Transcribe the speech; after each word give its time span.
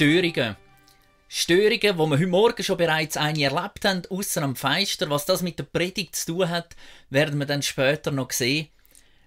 Störungen. 0.00 0.56
Störungen, 1.28 1.98
wo 1.98 2.06
wir 2.06 2.16
heute 2.16 2.26
Morgen 2.26 2.64
schon 2.64 2.78
bereits 2.78 3.18
eine 3.18 3.42
erlebt 3.42 3.84
haben, 3.84 4.00
außer 4.08 4.40
am 4.40 4.56
Feister. 4.56 5.10
Was 5.10 5.26
das 5.26 5.42
mit 5.42 5.58
der 5.58 5.64
Predigt 5.64 6.16
zu 6.16 6.32
tun 6.32 6.48
hat, 6.48 6.74
werden 7.10 7.38
wir 7.38 7.44
dann 7.44 7.60
später 7.60 8.10
noch 8.10 8.30
sehen. 8.30 8.68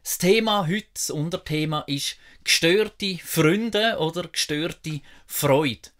Das 0.03 0.17
Thema 0.17 0.65
heute, 0.67 0.87
das 0.95 1.11
Unterthema 1.11 1.81
ist 1.81 2.15
gestörte 2.43 3.19
Freunde 3.23 3.99
oder 3.99 4.27
gestörte 4.27 5.01
Freude. 5.27 5.91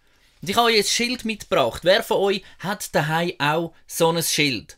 Und 0.42 0.50
ich 0.50 0.56
habe 0.56 0.66
euch 0.66 0.78
ein 0.78 0.82
Schild 0.82 1.24
mitgebracht. 1.24 1.84
Wer 1.84 2.02
von 2.02 2.16
euch 2.16 2.42
hat 2.58 2.92
daheim 2.96 3.34
auch 3.38 3.74
so 3.86 4.10
ein 4.10 4.20
Schild? 4.24 4.76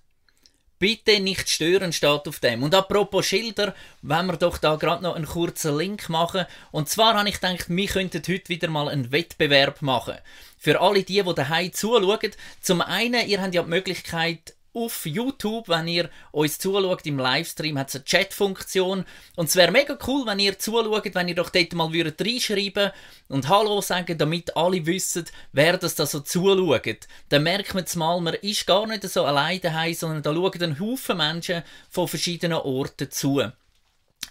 Bitte 0.78 1.20
nicht 1.20 1.48
stören 1.48 1.92
steht 1.92 2.28
auf 2.28 2.38
dem. 2.40 2.62
Und 2.62 2.74
apropos 2.74 3.26
Schilder, 3.26 3.74
wenn 4.02 4.26
wir 4.26 4.36
doch 4.36 4.58
da 4.58 4.76
gerade 4.76 5.02
noch 5.02 5.14
einen 5.14 5.26
kurzen 5.26 5.76
Link 5.76 6.08
machen. 6.08 6.44
Und 6.70 6.88
zwar 6.88 7.14
habe 7.14 7.28
ich 7.28 7.40
gedacht, 7.40 7.66
wir 7.68 7.86
könnten 7.86 8.22
heute 8.28 8.48
wieder 8.48 8.68
mal 8.68 8.88
einen 8.88 9.10
Wettbewerb 9.10 9.80
machen. 9.80 10.16
Für 10.58 10.80
alle 10.80 11.02
die, 11.02 11.22
die 11.22 11.34
daheim 11.34 11.72
zuschauen. 11.72 12.32
Zum 12.60 12.82
einen, 12.82 13.26
ihr 13.26 13.40
habt 13.40 13.54
ja 13.54 13.62
die 13.62 13.70
Möglichkeit, 13.70 14.54
auf 14.76 15.06
YouTube, 15.06 15.68
wenn 15.68 15.88
ihr 15.88 16.10
uns 16.32 16.58
zuschaut 16.58 17.06
im 17.06 17.18
Livestream, 17.18 17.78
hat 17.78 17.88
es 17.88 17.96
eine 17.96 18.04
Chatfunktion. 18.04 19.04
Und 19.34 19.48
es 19.48 19.56
wäre 19.56 19.72
mega 19.72 19.98
cool, 20.06 20.26
wenn 20.26 20.38
ihr 20.38 20.58
zuschaut, 20.58 21.14
wenn 21.14 21.28
ihr 21.28 21.34
doch 21.34 21.48
dort 21.48 21.72
mal 21.72 21.92
würdet 21.92 22.20
reinschreiben 22.20 22.90
und 23.28 23.48
Hallo 23.48 23.80
sagen, 23.80 24.18
damit 24.18 24.54
alle 24.56 24.84
wissen, 24.84 25.24
wer 25.52 25.78
das 25.78 25.94
da 25.94 26.04
so 26.04 26.20
zuschaut. 26.20 27.08
Dann 27.30 27.42
merkt 27.42 27.74
man 27.74 27.84
es 27.84 27.96
mal, 27.96 28.20
man 28.20 28.34
ist 28.34 28.66
gar 28.66 28.86
nicht 28.86 29.02
so 29.04 29.24
allein 29.24 29.60
daheim, 29.60 29.94
sondern 29.94 30.22
da 30.22 30.34
schauen 30.34 30.62
ein 30.62 30.78
Haufen 30.78 31.16
Menschen 31.16 31.62
von 31.88 32.06
verschiedenen 32.06 32.58
Orten 32.58 33.10
zu. 33.10 33.42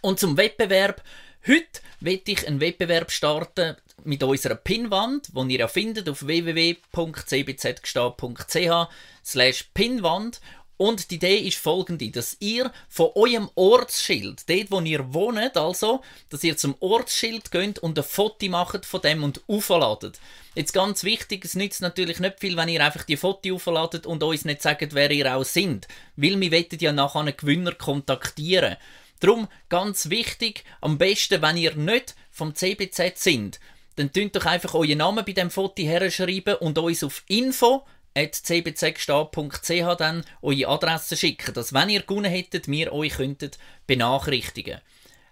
Und 0.02 0.20
zum 0.20 0.38
Wettbewerb. 0.38 1.02
Heute 1.48 1.82
werde 2.00 2.32
ich 2.32 2.48
einen 2.48 2.60
Wettbewerb 2.60 3.12
starten 3.12 3.76
mit 4.06 4.24
unserer 4.24 4.56
Pinwand, 4.56 5.30
die 5.34 5.54
ihr 5.54 5.60
ja 5.60 5.68
findet 5.68 6.10
auf 6.10 6.26
www.cbzgestad.ch 6.26 8.90
slash 9.24 9.66
Pinwand. 9.74 10.42
Und 10.78 11.10
die 11.10 11.16
Idee 11.16 11.38
ist 11.38 11.58
folgende, 11.58 12.12
dass 12.12 12.36
ihr 12.42 12.70
von 12.90 13.12
eurem 13.16 13.50
Ortsschild, 13.56 14.50
dort 14.50 14.72
wo 14.72 14.82
ihr 14.82 15.14
wohnt, 15.14 15.56
also, 15.56 16.02
dass 16.30 16.44
ihr 16.44 16.58
zum 16.58 16.76
Ortsschild 16.82 17.50
geht 17.50 17.80
und 17.80 17.98
ein 17.98 18.04
Foto 18.04 18.50
macht 18.50 18.86
von 18.86 19.00
dem 19.00 19.24
und 19.24 19.42
aufladet. 19.48 20.20
Jetzt 20.54 20.74
ganz 20.74 21.06
wichtig, 21.06 21.46
es 21.46 21.56
nützt 21.56 21.82
natürlich 21.82 22.20
nicht 22.20 22.42
viel, 22.42 22.58
wenn 22.58 22.68
ihr 22.68 22.84
einfach 22.84 23.04
die 23.04 23.16
Foto 23.16 23.56
aufladet 23.56 24.06
und 24.06 24.22
uns 24.22 24.44
nicht 24.44 24.62
sagt, 24.62 24.94
wer 24.94 25.10
ihr 25.12 25.34
auch 25.34 25.46
sind. 25.46 25.88
Weil 26.18 26.42
wir 26.42 26.52
wollen 26.52 26.80
ja 26.80 26.92
nachher 26.92 27.22
einen 27.22 27.38
Gewinner 27.38 27.74
kontaktieren. 27.74 28.76
Darum 29.22 29.48
ganz 29.70 30.10
wichtig, 30.10 30.66
am 30.82 30.98
besten, 30.98 31.42
wenn 31.42 31.56
ihr 31.56 31.76
nicht 31.76 32.16
vom 32.32 32.54
CBZ 32.54 33.18
sind, 33.18 33.62
dann 33.96 34.12
tönt 34.12 34.36
doch 34.36 34.46
einfach 34.46 34.74
euren 34.74 34.98
Namen 34.98 35.24
bei 35.26 35.32
dem 35.32 35.50
Foto 35.50 35.82
herschreiben 35.82 36.56
und 36.56 36.78
uns 36.78 37.04
auf 37.04 37.24
info 37.28 37.86
cbzgestad.ch 38.16 39.98
dann 39.98 40.24
eure 40.42 40.68
Adresse 40.68 41.18
schicken, 41.18 41.54
dass 41.54 41.74
wenn 41.74 41.90
ihr 41.90 42.02
gewonnen 42.02 42.32
hättet, 42.32 42.68
wir 42.70 42.94
euch 42.94 43.14
könntet 43.14 43.58
benachrichtigen. 43.88 44.80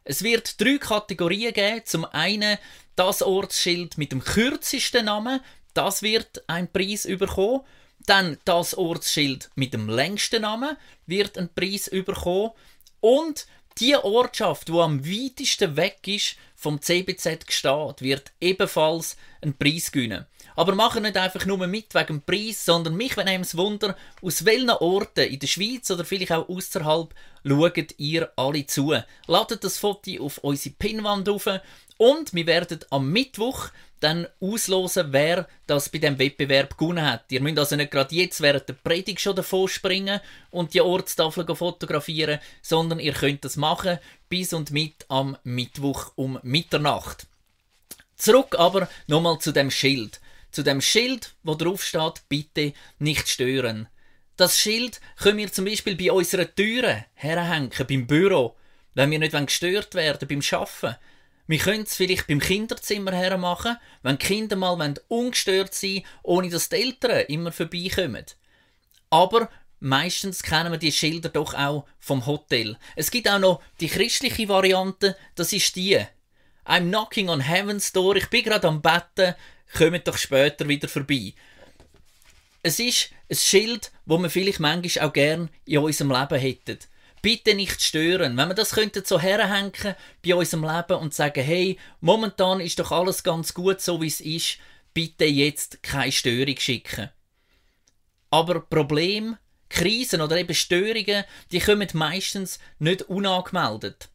Es 0.03 0.22
wird 0.23 0.59
drei 0.59 0.78
Kategorien 0.78 1.53
geben. 1.53 1.81
Zum 1.86 2.06
einen 2.06 2.58
das 2.95 3.22
Ortsschild 3.22 3.97
mit 3.97 4.11
dem 4.11 4.23
kürzesten 4.23 5.06
Namen, 5.06 5.39
das 5.73 6.02
wird 6.02 6.44
einen 6.47 6.72
Preis 6.72 7.08
bekommen. 7.08 7.61
Dann 8.06 8.38
das 8.44 8.75
Ortsschild 8.75 9.50
mit 9.56 9.73
dem 9.73 9.89
längsten 9.89 10.41
Namen 10.41 10.75
wird 11.06 11.38
einen 11.38 11.53
Preis 11.53 11.89
bekommen. 11.89 12.52
Und 13.00 13.47
die 13.80 13.95
Ortschaft, 13.95 14.67
die 14.67 14.73
am 14.73 15.06
weitesten 15.06 15.78
weg 15.78 16.00
ist 16.06 16.36
vom 16.64 16.81
CBZ 16.81 17.45
Gstaad, 17.45 18.02
wird 18.02 18.31
ebenfalls 18.39 19.17
einen 19.42 19.58
Preis 19.58 19.92
gewinnen. 19.92 20.25
Aber 20.56 20.73
machen 20.75 21.03
nicht 21.03 21.17
einfach 21.17 21.45
nur 21.45 21.67
mit 21.67 21.94
wegen 21.94 22.08
dem 22.08 22.22
Preis, 22.22 22.64
sondern 22.64 22.95
mich 22.95 23.17
wenn 23.17 23.28
es 23.42 23.58
Wunder, 23.58 23.97
aus 24.22 24.45
welchen 24.45 24.69
Orten 24.69 25.28
in 25.28 25.39
der 25.39 25.47
Schweiz 25.47 25.91
oder 25.91 26.06
vielleicht 26.06 26.31
auch 26.31 26.47
außerhalb 26.47 27.14
schaut 27.45 27.95
ihr 27.97 28.31
alle 28.35 28.66
zu. 28.66 28.94
Ladet 29.28 29.63
das 29.63 29.78
Foto 29.78 30.12
auf 30.23 30.38
unsere 30.40 30.75
Pinnwand 30.75 31.29
auf 31.29 31.47
und 31.97 32.34
wir 32.34 32.47
werden 32.47 32.79
am 32.90 33.12
Mittwoch 33.12 33.69
dann 34.00 34.28
auslosen, 34.41 35.13
wer 35.13 35.47
das 35.66 35.88
bei 35.88 36.00
dem 36.00 36.19
Wettbewerb 36.19 36.78
gewonnen 36.78 37.09
hat. 37.09 37.31
Ihr 37.31 37.41
müsst 37.41 37.57
also 37.57 37.78
nicht 37.78 37.91
gerade 37.91 38.13
jetzt 38.13 38.41
während 38.41 38.67
der 38.67 38.73
Predigt 38.73 39.22
schon 39.22 39.35
davor 39.35 39.69
springen 39.69 40.19
und 40.51 40.73
die 40.73 40.81
Ortstafel 40.81 41.45
fotografieren, 41.56 42.40
sondern 42.62 43.00
ihr 43.00 43.13
könnt 43.13 43.46
das 43.46 43.56
machen 43.56 44.00
bis 44.28 44.51
und 44.51 44.72
mit 44.72 45.06
am 45.07 45.38
Mittwoch 45.44 46.12
um 46.16 46.38
Mitternacht. 46.44 47.28
Zurück 48.17 48.56
aber 48.57 48.90
nochmal 49.07 49.40
zu 49.40 49.53
dem 49.53 49.72
Schild. 49.72 50.19
Zu 50.51 50.63
dem 50.63 50.81
Schild, 50.81 51.34
wo 51.44 51.56
drauf 51.56 51.84
steht, 51.84 52.23
bitte 52.28 52.73
nicht 53.00 53.29
stören. 53.29 53.88
Das 54.35 54.57
Schild 54.57 54.99
können 55.17 55.38
wir 55.38 55.51
zum 55.51 55.66
Beispiel 55.66 55.95
bei 55.95 56.11
unseren 56.11 56.53
Türen 56.55 57.05
herhängen, 57.13 57.71
beim 57.88 58.07
Büro, 58.07 58.55
wenn 58.95 59.11
wir 59.11 59.19
nicht 59.19 59.35
gestört 59.45 59.94
werden 59.94 60.27
beim 60.27 60.41
Arbeiten. 60.59 60.97
Wir 61.45 61.59
können 61.59 61.83
es 61.83 61.95
vielleicht 61.95 62.27
beim 62.27 62.39
Kinderzimmer 62.39 63.11
hermachen, 63.11 63.77
wenn 64.01 64.17
die 64.17 64.25
Kinder 64.25 64.55
mal 64.55 64.93
ungestört 65.07 65.73
sein 65.73 66.03
ohne 66.23 66.49
dass 66.49 66.69
die 66.69 66.77
Eltern 66.77 67.25
immer 67.27 67.51
vorbeikommen. 67.51 68.25
Aber 69.09 69.49
meistens 69.79 70.41
kennen 70.41 70.72
wir 70.72 70.79
die 70.79 70.91
Schilder 70.91 71.29
doch 71.29 71.53
auch 71.53 71.85
vom 71.99 72.25
Hotel. 72.25 72.77
Es 72.95 73.11
gibt 73.11 73.29
auch 73.29 73.39
noch 73.39 73.61
die 73.81 73.89
christliche 73.89 74.47
Variante, 74.47 75.16
das 75.35 75.53
ist 75.53 75.75
die. 75.75 75.99
I'm 76.66 76.88
knocking 76.88 77.29
on 77.29 77.41
heaven's 77.41 77.91
door, 77.91 78.16
ich 78.16 78.29
bin 78.29 78.45
gerade 78.45 78.67
am 78.67 78.81
Betten, 78.81 79.35
kommt 79.77 80.07
doch 80.07 80.17
später 80.17 80.67
wieder 80.67 80.88
vorbei. 80.88 81.33
Es 82.63 82.79
ist 82.79 83.12
ein 83.29 83.35
Schild, 83.35 83.91
wo 84.06 84.18
wir 84.18 84.29
vielleicht 84.29 84.59
manchmal 84.59 85.07
auch 85.07 85.13
gern 85.13 85.50
in 85.66 85.78
unserem 85.79 86.12
Leben 86.12 86.40
hätten 86.40 86.79
bitte 87.24 87.56
nicht 87.56 87.81
stören. 87.81 88.38
Wenn 88.38 88.50
wir 88.50 88.53
das 88.53 88.72
könnten 88.72 89.03
so 89.03 89.19
herhängen 89.19 89.96
bei 90.24 90.35
unserem 90.35 90.63
Leben 90.63 91.00
und 91.00 91.16
sagen, 91.16 91.44
hey, 91.44 91.79
momentan 92.02 92.59
ist 92.59 92.78
doch 92.78 92.91
alles 92.91 93.23
ganz 93.23 93.56
gut, 93.56 93.81
so 93.81 94.02
wie 94.02 94.07
es 94.07 94.19
ist, 94.19 94.57
bitte 94.94 95.25
jetzt 95.25 95.81
keine 95.81 96.12
Störung 96.12 96.57
schicken. 96.59 97.09
Aber 98.29 98.59
Problem, 98.59 99.38
Krisen 99.69 100.22
oder 100.22 100.38
eben 100.38 100.53
Störungen, 100.53 101.23
die 101.52 101.59
kommen 101.59 101.88
meistens 101.94 102.59
nicht 102.78 103.03
unangemeldet. 103.03 104.09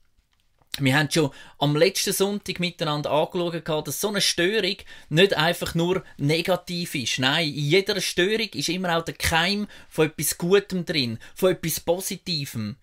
Wir 0.80 0.96
haben 0.96 1.10
schon 1.10 1.30
am 1.58 1.76
letzten 1.76 2.12
Sonntag 2.12 2.60
miteinander 2.60 3.10
angeschaut, 3.10 3.88
dass 3.88 4.00
so 4.00 4.08
eine 4.08 4.20
Störung 4.20 4.76
nicht 5.08 5.34
einfach 5.36 5.74
nur 5.74 6.04
negativ 6.16 6.94
ist. 6.94 7.18
Nein, 7.18 7.48
in 7.48 7.54
jeder 7.54 8.00
Störung 8.00 8.48
ist 8.54 8.68
immer 8.68 8.96
auch 8.96 9.04
der 9.04 9.14
Keim 9.14 9.66
von 9.88 10.06
etwas 10.06 10.38
Gutem 10.38 10.84
drin, 10.84 11.18
von 11.34 11.52
etwas 11.52 11.80
Positivem. 11.80 12.76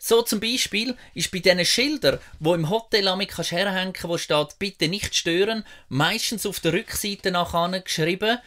So 0.00 0.22
zum 0.22 0.38
Beispiel 0.38 0.96
ist 1.14 1.30
bei 1.32 1.40
diesen 1.40 1.64
Schildern, 1.64 2.20
wo 2.38 2.54
im 2.54 2.70
Hotel 2.70 3.08
amik 3.08 3.30
kannst 3.30 3.50
herhängen, 3.50 3.94
wo 4.02 4.16
steht 4.16 4.58
«Bitte 4.58 4.86
nicht 4.88 5.14
stören», 5.14 5.64
meistens 5.88 6.46
auf 6.46 6.60
der 6.60 6.72
Rückseite 6.72 7.32
nachher 7.32 7.80
geschrieben 7.80 8.38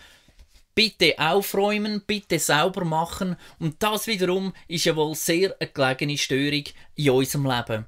«Bitte 0.76 1.16
aufräumen», 1.18 2.04
«Bitte 2.08 2.40
sauber 2.40 2.86
machen» 2.86 3.36
und 3.60 3.84
das 3.84 4.08
wiederum 4.08 4.54
ist 4.70 4.86
ja 4.86 4.96
wohl 4.96 5.14
sehr 5.16 5.54
eine 5.60 5.70
gelegene 5.70 6.18
Störung 6.18 6.64
in 6.96 7.10
unserem 7.10 7.46
Leben. 7.46 7.86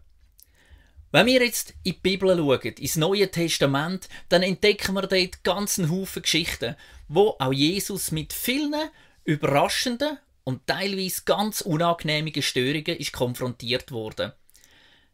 Wenn 1.14 1.28
wir 1.28 1.44
jetzt 1.44 1.76
in 1.84 1.94
die 1.94 2.00
Bibel 2.00 2.36
schauen, 2.36 2.74
ins 2.74 2.96
Neue 2.96 3.30
Testament, 3.30 4.10
dann 4.30 4.42
entdecken 4.42 4.96
wir 4.96 5.04
dort 5.04 5.44
ganzen 5.44 5.92
Haufen 5.92 6.24
Geschichten, 6.24 6.76
wo 7.08 7.36
auch 7.38 7.54
Jesus 7.54 8.10
mit 8.10 8.34
vielen 8.34 8.90
überraschenden 9.24 10.18
und 10.44 10.66
teilweise 10.66 11.22
ganz 11.24 11.62
unangenehmige 11.62 12.42
Störungen 12.42 12.98
ist 12.98 13.14
konfrontiert 13.14 13.92
worden. 13.92 14.32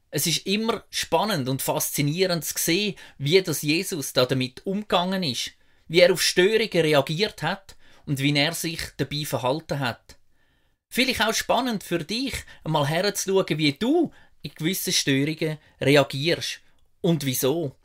Es 0.10 0.26
ist 0.26 0.48
immer 0.48 0.86
spannend 0.90 1.50
und 1.50 1.62
faszinierend 1.62 2.46
zu 2.46 2.54
sehen, 2.58 2.96
wie 3.18 3.42
das 3.42 3.62
Jesus 3.62 4.14
da 4.14 4.26
damit 4.26 4.66
umgegangen 4.66 5.22
ist, 5.22 5.52
wie 5.90 6.00
er 6.00 6.14
auf 6.14 6.22
Störungen 6.22 6.70
reagiert 6.70 7.44
hat 7.44 7.75
und 8.06 8.19
wie 8.19 8.34
er 8.38 8.54
sich 8.54 8.80
dabei 8.95 9.25
verhalten 9.25 9.80
hat. 9.80 10.18
Vielleicht 10.90 11.22
auch 11.22 11.34
spannend 11.34 11.84
für 11.84 12.00
dich, 12.00 12.34
einmal 12.63 12.88
herzuschauen, 12.88 13.57
wie 13.57 13.74
du 13.74 14.12
in 14.41 14.51
gewissen 14.56 14.94
Störungen 14.94 15.57
reagierst 15.81 16.62
und 17.01 17.25
wieso. 17.25 17.75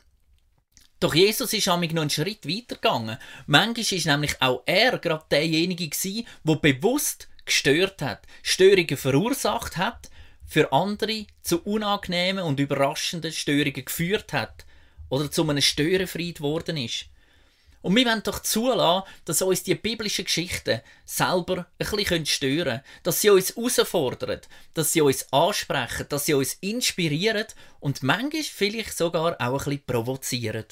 Doch 0.99 1.13
Jesus 1.13 1.53
ist 1.53 1.67
noch 1.67 1.81
einen 1.81 2.09
Schritt 2.09 2.47
weiter 2.47 2.75
gegangen. 2.75 3.17
Manchmal 3.47 3.97
ist 3.99 4.05
nämlich 4.05 4.41
auch 4.41 4.63
er 4.65 4.97
gerade 4.97 5.25
derjenige 5.29 5.89
gewesen, 5.89 6.25
der 6.43 6.55
bewusst 6.55 7.27
gestört 7.45 8.01
hat, 8.01 8.23
Störungen 8.41 8.97
verursacht 8.97 9.77
hat, 9.77 10.09
für 10.47 10.71
andere 10.71 11.25
zu 11.41 11.61
unangenehmen 11.63 12.43
und 12.43 12.59
überraschenden 12.59 13.31
Störungen 13.31 13.85
geführt 13.85 14.31
hat 14.31 14.65
oder 15.09 15.29
zu 15.29 15.47
einem 15.47 15.61
Störenfried 15.61 16.37
geworden 16.37 16.77
ist. 16.77 17.05
Und 17.85 17.95
wir 17.95 18.05
wollen 18.07 18.23
doch 18.23 18.39
zulassen, 18.39 19.07
dass 19.25 19.43
uns 19.43 19.61
die 19.61 19.75
biblischen 19.75 20.25
Geschichten 20.25 20.81
selber 21.05 21.67
ein 21.77 21.85
bisschen 21.95 22.25
stören 22.25 22.63
können, 22.65 22.81
dass 23.03 23.21
sie 23.21 23.29
uns 23.29 23.55
herausfordern, 23.55 24.41
dass 24.73 24.91
sie 24.91 25.01
uns 25.01 25.31
ansprechen, 25.31 26.07
dass 26.09 26.25
sie 26.25 26.33
uns 26.33 26.55
inspirieren 26.61 27.45
und 27.79 28.01
manchmal 28.01 28.41
vielleicht 28.41 28.97
sogar 28.97 29.33
auch 29.33 29.37
ein 29.37 29.53
bisschen 29.53 29.85
provozieren. 29.85 30.65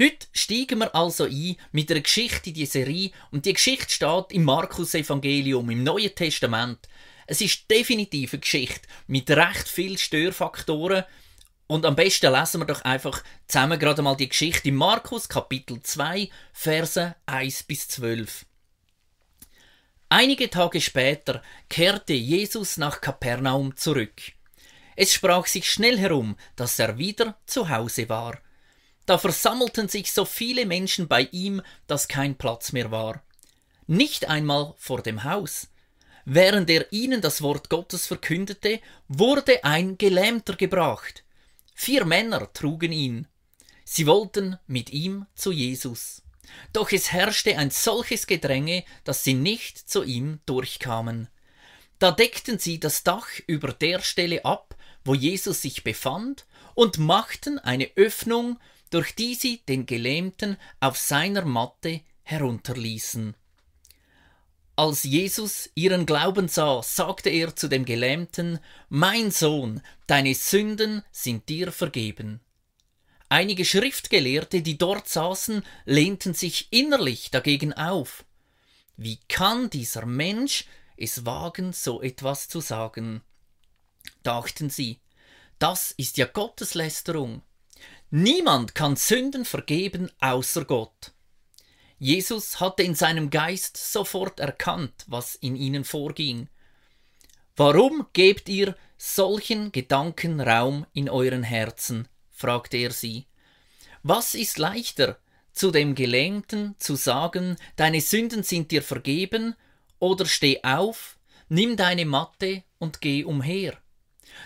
Heute 0.00 0.26
steigen 0.32 0.78
wir 0.78 0.94
also 0.94 1.24
ein 1.24 1.56
mit 1.72 1.90
einer 1.90 2.00
Geschichte 2.00 2.48
in 2.48 2.54
die 2.54 2.64
Serie 2.64 3.10
und 3.30 3.44
die 3.44 3.52
Geschichte 3.52 3.90
steht 3.90 4.32
im 4.32 4.44
Markus-Evangelium, 4.44 5.68
im 5.68 5.84
Neuen 5.84 6.14
Testament. 6.14 6.88
Es 7.26 7.42
ist 7.42 7.70
definitiv 7.70 8.32
eine 8.32 8.40
Geschichte 8.40 8.88
mit 9.08 9.30
recht 9.30 9.68
vielen 9.68 9.98
Störfaktoren 9.98 11.04
und 11.68 11.84
am 11.84 11.94
besten 11.94 12.32
lesen 12.32 12.60
wir 12.60 12.66
doch 12.66 12.82
einfach 12.82 13.22
zusammen 13.46 13.78
gerade 13.78 14.02
mal 14.02 14.16
die 14.16 14.28
Geschichte 14.28 14.68
in 14.68 14.74
Markus 14.74 15.28
Kapitel 15.28 15.80
2, 15.80 16.30
Verse 16.52 17.14
1 17.26 17.62
bis 17.64 17.88
12. 17.88 18.46
Einige 20.08 20.48
Tage 20.48 20.80
später 20.80 21.42
kehrte 21.68 22.14
Jesus 22.14 22.78
nach 22.78 23.02
Kapernaum 23.02 23.76
zurück. 23.76 24.22
Es 24.96 25.12
sprach 25.12 25.46
sich 25.46 25.70
schnell 25.70 25.98
herum, 25.98 26.36
dass 26.56 26.78
er 26.78 26.96
wieder 26.96 27.38
zu 27.44 27.68
Hause 27.68 28.08
war. 28.08 28.38
Da 29.04 29.18
versammelten 29.18 29.88
sich 29.88 30.10
so 30.10 30.24
viele 30.24 30.64
Menschen 30.64 31.06
bei 31.06 31.28
ihm, 31.32 31.60
dass 31.86 32.08
kein 32.08 32.36
Platz 32.36 32.72
mehr 32.72 32.90
war. 32.90 33.22
Nicht 33.86 34.28
einmal 34.28 34.74
vor 34.78 35.02
dem 35.02 35.24
Haus. 35.24 35.68
Während 36.24 36.70
er 36.70 36.90
ihnen 36.92 37.20
das 37.20 37.42
Wort 37.42 37.68
Gottes 37.68 38.06
verkündete, 38.06 38.80
wurde 39.06 39.64
ein 39.64 39.98
Gelähmter 39.98 40.56
gebracht. 40.56 41.24
Vier 41.80 42.04
Männer 42.04 42.52
trugen 42.52 42.90
ihn. 42.90 43.28
Sie 43.84 44.08
wollten 44.08 44.58
mit 44.66 44.90
ihm 44.90 45.26
zu 45.36 45.52
Jesus. 45.52 46.22
Doch 46.72 46.90
es 46.90 47.12
herrschte 47.12 47.56
ein 47.56 47.70
solches 47.70 48.26
Gedränge, 48.26 48.84
dass 49.04 49.22
sie 49.22 49.34
nicht 49.34 49.78
zu 49.88 50.02
ihm 50.02 50.40
durchkamen. 50.44 51.28
Da 52.00 52.10
deckten 52.10 52.58
sie 52.58 52.80
das 52.80 53.04
Dach 53.04 53.28
über 53.46 53.72
der 53.72 54.00
Stelle 54.00 54.44
ab, 54.44 54.74
wo 55.04 55.14
Jesus 55.14 55.62
sich 55.62 55.84
befand, 55.84 56.46
und 56.74 56.98
machten 56.98 57.60
eine 57.60 57.88
Öffnung, 57.94 58.58
durch 58.90 59.14
die 59.14 59.36
sie 59.36 59.58
den 59.68 59.86
Gelähmten 59.86 60.56
auf 60.80 60.98
seiner 60.98 61.44
Matte 61.44 62.00
herunterließen. 62.24 63.36
Als 64.78 65.02
Jesus 65.02 65.68
ihren 65.74 66.06
Glauben 66.06 66.46
sah, 66.46 66.84
sagte 66.84 67.30
er 67.30 67.56
zu 67.56 67.66
dem 67.66 67.84
Gelähmten, 67.84 68.60
Mein 68.88 69.32
Sohn, 69.32 69.82
deine 70.06 70.36
Sünden 70.36 71.02
sind 71.10 71.48
dir 71.48 71.72
vergeben. 71.72 72.38
Einige 73.28 73.64
Schriftgelehrte, 73.64 74.62
die 74.62 74.78
dort 74.78 75.08
saßen, 75.08 75.64
lehnten 75.84 76.32
sich 76.32 76.68
innerlich 76.70 77.32
dagegen 77.32 77.72
auf. 77.72 78.24
Wie 78.96 79.18
kann 79.26 79.68
dieser 79.68 80.06
Mensch 80.06 80.66
es 80.96 81.26
wagen, 81.26 81.72
so 81.72 82.00
etwas 82.00 82.46
zu 82.46 82.60
sagen? 82.60 83.22
dachten 84.22 84.70
sie. 84.70 85.00
Das 85.58 85.90
ist 85.90 86.18
ja 86.18 86.26
Gotteslästerung. 86.26 87.42
Niemand 88.10 88.76
kann 88.76 88.94
Sünden 88.94 89.44
vergeben 89.44 90.08
außer 90.20 90.64
Gott. 90.64 91.14
Jesus 91.98 92.60
hatte 92.60 92.84
in 92.84 92.94
seinem 92.94 93.28
Geist 93.30 93.76
sofort 93.76 94.38
erkannt, 94.38 95.04
was 95.08 95.34
in 95.34 95.56
ihnen 95.56 95.84
vorging. 95.84 96.48
Warum 97.56 98.06
gebt 98.12 98.48
ihr 98.48 98.76
solchen 98.96 99.72
Gedanken 99.72 100.40
Raum 100.40 100.86
in 100.92 101.10
euren 101.10 101.42
Herzen? 101.42 102.06
fragte 102.30 102.76
er 102.76 102.92
sie. 102.92 103.26
Was 104.04 104.34
ist 104.34 104.58
leichter, 104.58 105.18
zu 105.52 105.72
dem 105.72 105.96
Gelähmten 105.96 106.76
zu 106.78 106.94
sagen, 106.94 107.56
deine 107.74 108.00
Sünden 108.00 108.44
sind 108.44 108.70
dir 108.70 108.82
vergeben, 108.82 109.56
oder 109.98 110.24
steh 110.24 110.62
auf, 110.62 111.18
nimm 111.48 111.76
deine 111.76 112.06
Matte 112.06 112.62
und 112.78 113.00
geh 113.00 113.24
umher? 113.24 113.76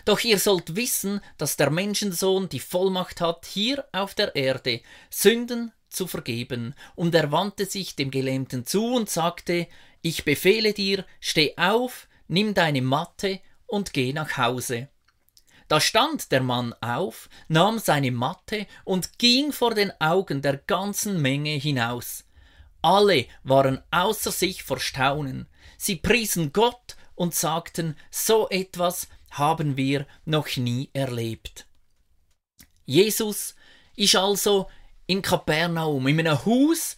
Doch 0.07 0.21
ihr 0.21 0.39
sollt 0.39 0.75
wissen, 0.75 1.21
dass 1.37 1.59
der 1.59 1.69
Menschensohn 1.69 2.49
die 2.49 2.61
Vollmacht 2.61 3.21
hat, 3.21 3.45
hier 3.45 3.87
auf 3.93 4.15
der 4.15 4.35
Erde 4.35 4.81
Sünden 5.11 5.73
zu 5.93 6.07
vergeben. 6.07 6.75
Und 6.95 7.15
er 7.15 7.31
wandte 7.33 7.67
sich 7.67 7.97
dem 7.97 8.11
Gelähmten 8.11 8.67
zu 8.67 8.95
und 8.95 9.11
sagte, 9.11 9.67
ich 10.01 10.25
befehle 10.25 10.73
dir, 10.73 11.05
steh 11.21 11.57
auf, 11.57 12.09
nimm 12.29 12.55
deine 12.55 12.83
Matte 12.83 13.41
und 13.67 13.93
geh 13.93 14.13
nach 14.13 14.37
Hause. 14.37 14.89
Da 15.69 15.81
stand 15.81 16.33
der 16.33 16.43
Mann 16.43 16.75
auf, 16.81 17.31
nahm 17.49 17.79
seine 17.79 18.11
Matte 18.11 18.67
und 18.85 19.19
ging 19.19 19.53
vor 19.53 19.75
den 19.75 19.93
Augen 20.01 20.43
der 20.43 20.59
ganzen 20.59 21.23
Menge 21.23 21.53
hinaus. 21.53 22.25
Alle 22.83 23.27
waren 23.45 23.81
außer 23.91 24.33
sich 24.33 24.65
vor 24.65 24.81
Staunen. 24.81 25.49
Sie 25.79 25.97
priesen 25.97 26.53
Gott 26.53 26.97
und 27.15 27.35
sagten, 27.35 27.97
so 28.11 28.49
etwas 28.51 29.09
haben 29.31 29.77
wir 29.77 30.07
noch 30.25 30.57
nie 30.57 30.91
erlebt. 30.93 31.67
Jesus 32.85 33.55
ist 33.97 34.17
also 34.17 34.69
in 35.07 35.23
Kapernaum, 35.23 36.07
in 36.07 36.21
einem 36.21 36.45
Haus, 36.45 36.97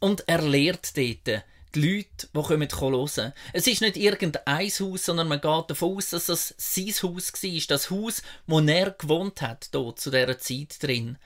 und 0.00 0.28
er 0.28 0.42
lehrt 0.42 0.96
dort 0.96 1.44
die 1.74 1.80
Leute, 1.80 2.28
die 2.34 2.42
kommen 2.42 2.68
hören. 2.68 3.32
Es 3.52 3.66
ist 3.66 3.80
nicht 3.80 3.96
irgendein 3.96 4.68
Haus, 4.80 5.04
sondern 5.04 5.28
man 5.28 5.40
geht 5.40 5.70
davon 5.70 5.96
aus, 5.96 6.10
dass 6.10 6.28
es 6.28 6.54
sein 6.56 6.86
Haus 6.86 7.32
war, 7.32 7.60
das 7.68 7.90
Haus, 7.90 8.22
wo 8.46 8.60
er 8.60 8.90
gewohnt 8.92 9.42
hat, 9.42 9.68
dort 9.72 10.00
zu 10.00 10.10
dieser 10.10 10.38
Zeit 10.38 10.82
drin. 10.82 11.18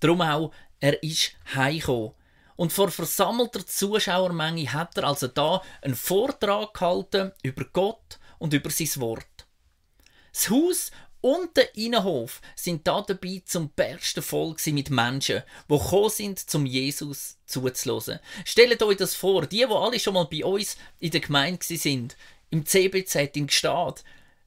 Darum 0.00 0.22
auch, 0.22 0.52
er 0.80 1.02
ist 1.02 1.32
heimgekommen. 1.54 2.12
Und 2.56 2.72
vor 2.72 2.90
versammelter 2.90 3.66
Zuschauermenge 3.66 4.72
hat 4.72 4.96
er 4.96 5.04
also 5.04 5.26
da 5.26 5.62
einen 5.80 5.94
Vortrag 5.94 6.74
gehalten 6.74 7.32
über 7.42 7.64
Gott 7.72 8.18
und 8.38 8.52
über 8.52 8.70
sein 8.70 8.90
Wort. 8.96 9.46
Das 10.32 10.48
Haus 10.50 10.90
und 11.22 11.56
der 11.56 11.74
Innenhof 11.76 12.42
sind 12.54 12.86
da 12.86 13.00
dabei 13.00 13.42
zum 13.46 13.70
Bersten 13.70 14.22
voll 14.22 14.56
mit 14.66 14.90
Menschen, 14.90 15.42
die 15.70 15.78
gekommen 15.78 16.10
sind, 16.10 16.38
zum 16.38 16.66
Jesus 16.66 17.38
zuzulassen. 17.46 18.18
Stellt 18.44 18.82
euch 18.82 18.98
das 18.98 19.14
vor, 19.14 19.46
die, 19.46 19.58
die 19.58 19.64
alle 19.64 19.98
schon 19.98 20.14
mal 20.14 20.28
bei 20.30 20.44
uns 20.44 20.76
in 20.98 21.12
der 21.12 21.20
Gemeinde 21.20 21.64
sind, 21.64 22.16
im 22.50 22.66
CBZ, 22.66 23.36
in 23.36 23.46
Gstaad, 23.46 24.04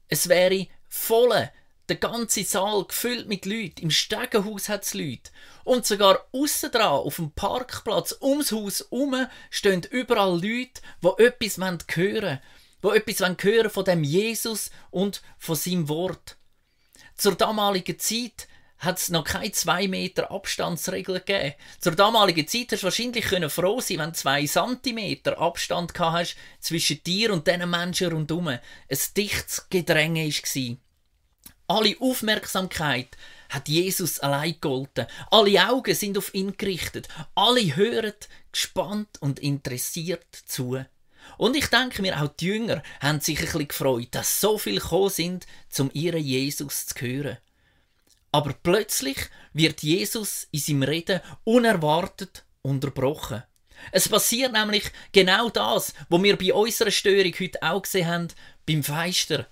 es 0.08 0.28
wäre 0.28 0.68
voll, 0.88 1.50
der 1.88 1.96
ganze 1.96 2.44
Saal 2.44 2.84
gefüllt 2.84 3.28
mit 3.28 3.46
Leuten. 3.46 3.82
Im 3.82 3.90
Stegenhaus 3.90 4.68
hat 4.68 4.84
es 4.84 4.94
Leute. 4.94 5.30
Und 5.64 5.86
sogar 5.86 6.26
aussen 6.32 6.74
auf 6.76 7.16
dem 7.16 7.30
Parkplatz, 7.30 8.16
ums 8.20 8.52
Haus 8.52 8.86
herum, 8.90 9.26
stehen 9.50 9.82
überall 9.90 10.34
Leute, 10.34 10.80
die 11.02 11.22
etwas 11.22 11.58
hören 11.58 11.80
wollen. 12.22 12.40
Die 12.82 12.88
etwas 12.88 13.42
hören 13.42 13.70
von 13.70 13.84
dem 13.84 14.04
Jesus 14.04 14.70
und 14.90 15.22
von 15.38 15.56
seinem 15.56 15.88
Wort. 15.88 16.36
Zur 17.16 17.34
damaligen 17.34 17.98
Zeit 17.98 18.48
hat 18.78 18.98
es 18.98 19.08
noch 19.08 19.24
keine 19.24 19.52
2 19.52 19.88
Meter 19.88 20.30
Abstandsregel 20.30 21.20
gegeben. 21.20 21.54
Zur 21.80 21.94
damaligen 21.94 22.46
Zeit 22.46 22.72
hast 22.72 22.82
du 22.82 22.84
wahrscheinlich 22.84 23.24
froh 23.52 23.80
sein 23.80 23.98
wenn 23.98 24.10
du 24.10 24.18
2 24.18 24.46
Zentimeter 24.46 25.38
Abstand 25.38 25.98
hast 25.98 26.36
zwischen 26.60 27.02
dir 27.02 27.32
und 27.32 27.46
diesen 27.46 27.70
Menschen 27.70 28.12
rundherum. 28.12 28.48
Ein 28.48 28.60
dichtes 29.16 29.66
Gedränge 29.70 30.28
war. 30.28 30.76
Alle 31.68 31.96
Aufmerksamkeit 31.98 33.08
hat 33.48 33.68
Jesus 33.68 34.20
allein 34.20 34.52
gegolten. 34.52 35.06
Alle 35.30 35.68
Augen 35.68 35.94
sind 35.94 36.18
auf 36.18 36.34
ihn 36.34 36.56
gerichtet. 36.56 37.08
Alle 37.34 37.76
hören 37.76 38.12
gespannt 38.52 39.20
und 39.20 39.38
interessiert 39.38 40.26
zu. 40.44 40.84
Und 41.38 41.56
ich 41.56 41.66
denke 41.66 42.02
mir, 42.02 42.20
auch 42.20 42.28
die 42.28 42.46
Jünger 42.46 42.82
haben 43.00 43.20
sich 43.20 43.38
ein 43.38 43.44
bisschen 43.44 43.68
gefreut, 43.68 44.08
dass 44.12 44.40
so 44.40 44.58
viele 44.58 44.80
gekommen 44.80 45.10
sind, 45.10 45.46
um 45.78 45.90
ihren 45.92 46.22
Jesus 46.22 46.86
zu 46.86 46.94
hören. 47.00 47.38
Aber 48.32 48.54
plötzlich 48.62 49.16
wird 49.52 49.82
Jesus 49.82 50.48
in 50.50 50.60
seinem 50.60 50.82
Reden 50.82 51.20
unerwartet 51.44 52.44
unterbrochen. 52.62 53.42
Es 53.92 54.08
passiert 54.08 54.52
nämlich 54.52 54.90
genau 55.12 55.50
das, 55.50 55.94
was 56.08 56.22
wir 56.22 56.36
bei 56.36 56.52
unserer 56.52 56.90
Störung 56.90 57.32
heute 57.38 57.62
auch 57.62 57.82
gesehen 57.82 58.06
haben, 58.06 58.28
beim 58.66 58.82
Feister. 58.82 59.46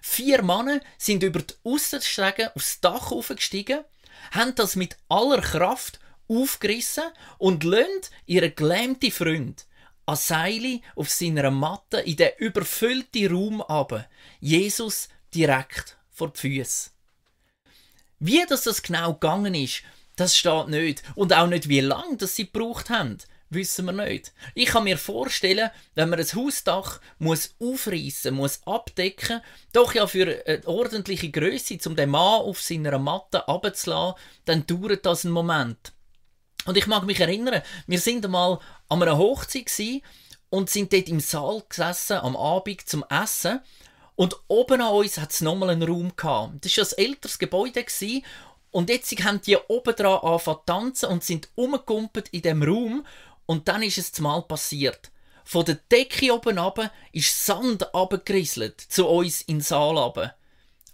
Vier 0.00 0.42
Männer 0.42 0.80
sind 0.96 1.22
über 1.22 1.40
die 1.40 1.54
Aussenstege 1.64 2.54
aufs 2.54 2.80
Dach 2.80 3.10
aufgestiegen, 3.10 3.84
haben 4.30 4.54
das 4.54 4.76
mit 4.76 4.96
aller 5.08 5.40
Kraft 5.40 5.98
aufgerissen 6.28 7.04
und 7.38 7.64
lönt 7.64 8.10
ihre 8.26 8.50
gelähmte 8.50 9.10
Freund 9.10 9.66
an 10.08 10.16
Seile 10.16 10.80
auf 10.96 11.10
seiner 11.10 11.50
Matte 11.50 11.98
in 11.98 12.16
den 12.16 12.30
überfüllten 12.38 13.30
Raum 13.30 13.60
ab. 13.60 14.08
Jesus 14.40 15.10
direkt 15.34 15.98
vor 16.10 16.30
die 16.30 16.40
Füße. 16.40 16.90
Wie 18.18 18.44
das, 18.48 18.62
das 18.62 18.82
genau 18.82 19.12
gegangen 19.12 19.54
ist, 19.54 19.82
das 20.16 20.34
steht 20.34 20.68
nicht. 20.68 21.02
Und 21.14 21.34
auch 21.34 21.46
nicht, 21.46 21.68
wie 21.68 21.80
lange 21.80 22.16
das 22.16 22.34
sie 22.34 22.50
gebraucht 22.50 22.88
haben, 22.88 23.18
wissen 23.50 23.84
wir 23.84 23.92
nicht. 23.92 24.32
Ich 24.54 24.70
kann 24.70 24.84
mir 24.84 24.96
vorstellen, 24.96 25.70
wenn 25.94 26.08
man 26.08 26.18
ein 26.18 26.26
Hausdach 26.34 27.00
muss 27.18 27.54
aufreißen, 27.60 28.34
muss 28.34 28.62
abdecken, 28.66 29.42
doch 29.74 29.94
ja 29.94 30.06
für 30.06 30.42
eine 30.46 30.66
ordentliche 30.66 31.30
Größe, 31.30 31.78
um 31.84 31.96
den 31.96 32.10
Mann 32.10 32.40
auf 32.40 32.62
seiner 32.62 32.98
Matte 32.98 33.46
abzulassen, 33.46 34.18
dann 34.46 34.66
dauert 34.66 35.04
das 35.04 35.26
einen 35.26 35.34
Moment. 35.34 35.92
Und 36.68 36.76
ich 36.76 36.86
mag 36.86 37.04
mich 37.04 37.18
erinnern, 37.18 37.62
wir 37.86 37.98
sind 37.98 38.26
einmal 38.26 38.58
an 38.90 39.02
einer 39.02 39.16
Hochzeit 39.16 40.02
und 40.50 40.68
sind 40.68 40.92
dort 40.92 41.08
im 41.08 41.18
Saal 41.18 41.62
gesessen 41.66 42.18
am 42.18 42.36
Abend 42.36 42.86
zum 42.86 43.06
Essen. 43.08 43.60
Und 44.16 44.36
oben 44.48 44.82
an 44.82 44.92
uns 44.92 45.16
hat 45.16 45.32
es 45.32 45.40
nochmal 45.40 45.70
einen 45.70 45.88
Raum 45.88 46.12
gehabt. 46.14 46.62
Das 46.66 46.76
war 46.76 46.84
ein 46.84 47.06
älteres 47.06 47.38
Gebäude 47.38 47.86
Und 48.70 48.90
jetzt 48.90 49.24
haben 49.24 49.40
die 49.40 49.56
oben 49.56 49.96
dran 49.96 50.18
angefangen 50.18 50.58
tanzen 50.66 51.08
und 51.08 51.24
sind 51.24 51.48
umgekumpelt 51.54 52.28
in 52.32 52.42
dem 52.42 52.62
Raum. 52.62 53.06
Und 53.46 53.66
dann 53.68 53.82
ist 53.82 53.96
es 53.96 54.12
zumal 54.12 54.42
passiert. 54.42 55.10
Von 55.44 55.64
der 55.64 55.76
Decke 55.90 56.34
oben 56.34 56.58
runter 56.58 56.92
ist 57.12 57.46
Sand 57.46 57.94
abgerieselt 57.94 58.78
zu 58.78 59.08
uns 59.08 59.40
in 59.40 59.56
den 59.56 59.62
Saal 59.62 59.96
runter. 59.96 60.34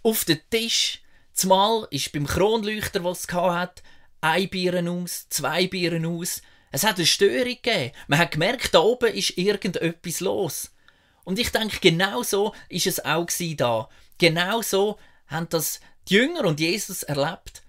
Auf 0.03 0.23
den 0.23 0.39
Tisch, 0.49 1.01
zumal 1.33 1.85
ist 1.91 2.13
beim 2.13 2.27
Kronleuchter, 2.27 3.03
was 3.03 3.25
es 3.27 3.33
hat, 3.33 3.83
ein 4.25 4.49
Bieren 4.49 4.87
aus, 4.87 5.27
zwei 5.29 5.67
Bieren 5.67 6.05
aus. 6.05 6.41
Es 6.71 6.83
hat 6.83 6.97
eine 6.97 7.05
Störung 7.05 7.57
gegeben. 7.61 7.91
Man 8.07 8.19
hat 8.19 8.31
gemerkt, 8.31 8.73
da 8.73 8.79
oben 8.79 9.13
ist 9.13 9.37
irgendetwas 9.37 10.19
los. 10.19 10.71
Und 11.23 11.37
ich 11.37 11.51
denke, 11.51 11.77
genau 11.79 12.23
so 12.23 12.53
ist 12.67 12.87
es 12.87 13.05
auch 13.05 13.27
da. 13.55 13.87
Genau 14.17 14.61
so 14.63 14.97
haben 15.27 15.47
das 15.49 15.79
die 16.07 16.15
Jünger 16.15 16.45
und 16.45 16.59
Jesus 16.59 17.03
erlebt. 17.03 17.61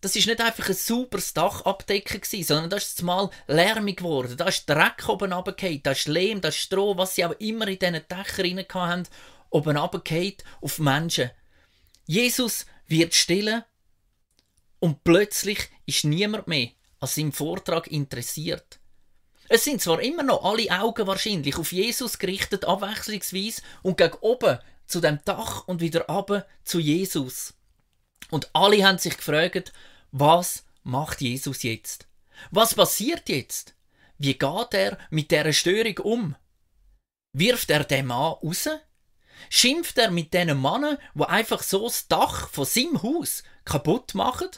Das 0.00 0.16
ist 0.16 0.26
nicht 0.26 0.40
einfach 0.40 0.68
ein 0.68 0.74
sauberes 0.74 1.32
Dach 1.32 1.64
abdecken 1.64 2.20
sondern 2.42 2.70
das 2.70 2.88
ist 2.88 3.02
mal 3.02 3.30
lärmig 3.46 3.98
geworden. 3.98 4.36
Da 4.36 4.46
ist 4.46 4.68
Dreck 4.68 5.08
oben 5.08 5.32
runtergefallen, 5.32 5.82
da 5.82 5.92
ist 5.92 6.08
Lehm, 6.08 6.40
da 6.40 6.48
ist 6.48 6.58
Stroh, 6.58 6.96
was 6.96 7.14
sie 7.14 7.24
auch 7.24 7.38
immer 7.38 7.68
in 7.68 7.78
diesen 7.78 7.94
Dächer 8.08 8.42
rein 8.42 8.66
haben, 8.74 9.04
oben 9.50 9.76
runtergefallen 9.76 10.34
auf 10.60 10.78
Menschen. 10.78 11.30
Jesus 12.06 12.66
wird 12.86 13.14
still 13.14 13.64
und 14.84 15.02
plötzlich 15.02 15.70
ist 15.86 16.04
niemand 16.04 16.46
mehr 16.46 16.68
an 17.00 17.08
seinem 17.08 17.32
Vortrag 17.32 17.86
interessiert. 17.86 18.80
Es 19.48 19.64
sind 19.64 19.80
zwar 19.80 20.02
immer 20.02 20.22
noch 20.22 20.44
alle 20.44 20.70
Augen 20.78 21.06
wahrscheinlich 21.06 21.56
auf 21.56 21.72
Jesus 21.72 22.18
gerichtet, 22.18 22.66
abwechslungsweise 22.66 23.62
und 23.80 23.96
gegen 23.96 24.18
oben 24.20 24.58
zu 24.84 25.00
dem 25.00 25.20
Dach 25.24 25.66
und 25.66 25.80
wieder 25.80 26.10
ab 26.10 26.46
zu 26.64 26.80
Jesus. 26.80 27.54
Und 28.30 28.50
alle 28.52 28.86
haben 28.86 28.98
sich 28.98 29.16
gefragt, 29.16 29.72
was 30.12 30.66
macht 30.82 31.22
Jesus 31.22 31.62
jetzt? 31.62 32.06
Was 32.50 32.74
passiert 32.74 33.30
jetzt? 33.30 33.74
Wie 34.18 34.34
geht 34.34 34.74
er 34.74 34.98
mit 35.08 35.30
der 35.30 35.50
Störung 35.54 35.96
um? 36.00 36.36
Wirft 37.32 37.70
er 37.70 37.84
den 37.84 38.08
Mann 38.08 38.34
raus? 38.34 38.68
Schimpft 39.48 39.96
er 39.96 40.10
mit 40.10 40.34
diesen 40.34 40.60
Mannen, 40.60 40.98
wo 41.14 41.24
einfach 41.24 41.62
so 41.62 41.84
das 41.84 42.06
Dach 42.06 42.50
von 42.50 42.66
seinem 42.66 43.02
Haus 43.02 43.44
kaputt 43.64 44.14
machen 44.14 44.50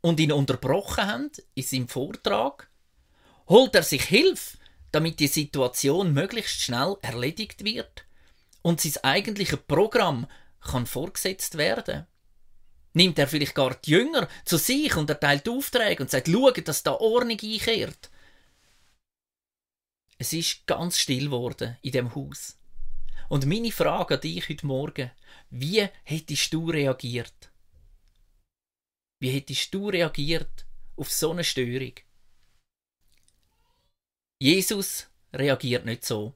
und 0.00 0.20
ihn 0.20 0.32
unterbrochen 0.32 1.06
haben 1.06 1.30
in 1.54 1.62
seinem 1.62 1.88
Vortrag? 1.88 2.68
Holt 3.48 3.74
er 3.74 3.82
sich 3.82 4.04
Hilfe, 4.04 4.58
damit 4.92 5.20
die 5.20 5.26
Situation 5.26 6.12
möglichst 6.12 6.60
schnell 6.60 6.96
erledigt 7.02 7.64
wird 7.64 8.04
und 8.62 8.80
sein 8.80 9.02
eigentliches 9.04 9.58
Programm 9.66 10.26
kann 10.60 10.86
vorgesetzt 10.86 11.58
werden? 11.58 12.06
Nimmt 12.92 13.18
er 13.18 13.28
vielleicht 13.28 13.54
gar 13.54 13.74
die 13.74 13.92
Jünger 13.92 14.28
zu 14.44 14.56
sich 14.56 14.96
und 14.96 15.08
erteilt 15.10 15.48
Aufträge 15.48 16.02
und 16.02 16.10
sagt, 16.10 16.28
schaut, 16.28 16.66
dass 16.66 16.82
da 16.82 16.92
Ordnung 16.92 17.38
einkehrt? 17.40 18.10
Es 20.18 20.32
ist 20.32 20.66
ganz 20.66 20.98
still 20.98 21.26
geworden 21.26 21.76
in 21.82 21.92
dem 21.92 22.14
Haus. 22.14 22.58
Und 23.28 23.46
meine 23.46 23.70
Frage 23.70 24.14
an 24.16 24.20
dich 24.20 24.48
heute 24.48 24.66
Morgen, 24.66 25.10
wie 25.50 25.88
hättest 26.02 26.52
du 26.52 26.68
reagiert? 26.68 27.49
Wie 29.20 29.30
hättest 29.30 29.72
du 29.74 29.90
reagiert 29.90 30.66
auf 30.96 31.12
so 31.12 31.32
eine 31.32 31.44
Störung? 31.44 31.92
Jesus 34.40 35.08
reagiert 35.34 35.84
nicht 35.84 36.06
so. 36.06 36.34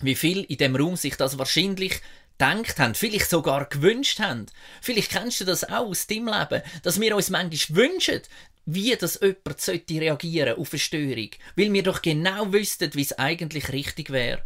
Wie 0.00 0.16
viel 0.16 0.42
in 0.42 0.56
dem 0.56 0.74
Raum 0.74 0.96
sich 0.96 1.16
das 1.16 1.38
wahrscheinlich 1.38 2.00
denkt 2.40 2.80
haben, 2.80 2.96
vielleicht 2.96 3.30
sogar 3.30 3.66
gewünscht 3.66 4.18
haben. 4.18 4.46
Vielleicht 4.80 5.12
kennst 5.12 5.40
du 5.40 5.44
das 5.44 5.62
auch 5.62 5.86
aus 5.86 6.08
deinem 6.08 6.26
Leben, 6.26 6.62
dass 6.82 7.00
wir 7.00 7.14
uns 7.14 7.30
manchmal 7.30 7.84
wünschen, 7.84 8.22
wie 8.64 8.96
das 8.96 9.20
jemand 9.20 9.60
sollte 9.60 10.00
reagieren 10.00 10.58
auf 10.58 10.72
eine 10.72 10.80
Störung, 10.80 11.30
weil 11.54 11.72
wir 11.72 11.82
doch 11.84 12.02
genau 12.02 12.52
wüssten, 12.52 12.92
wie 12.94 13.02
es 13.02 13.12
eigentlich 13.12 13.70
richtig 13.72 14.10
wäre. 14.10 14.42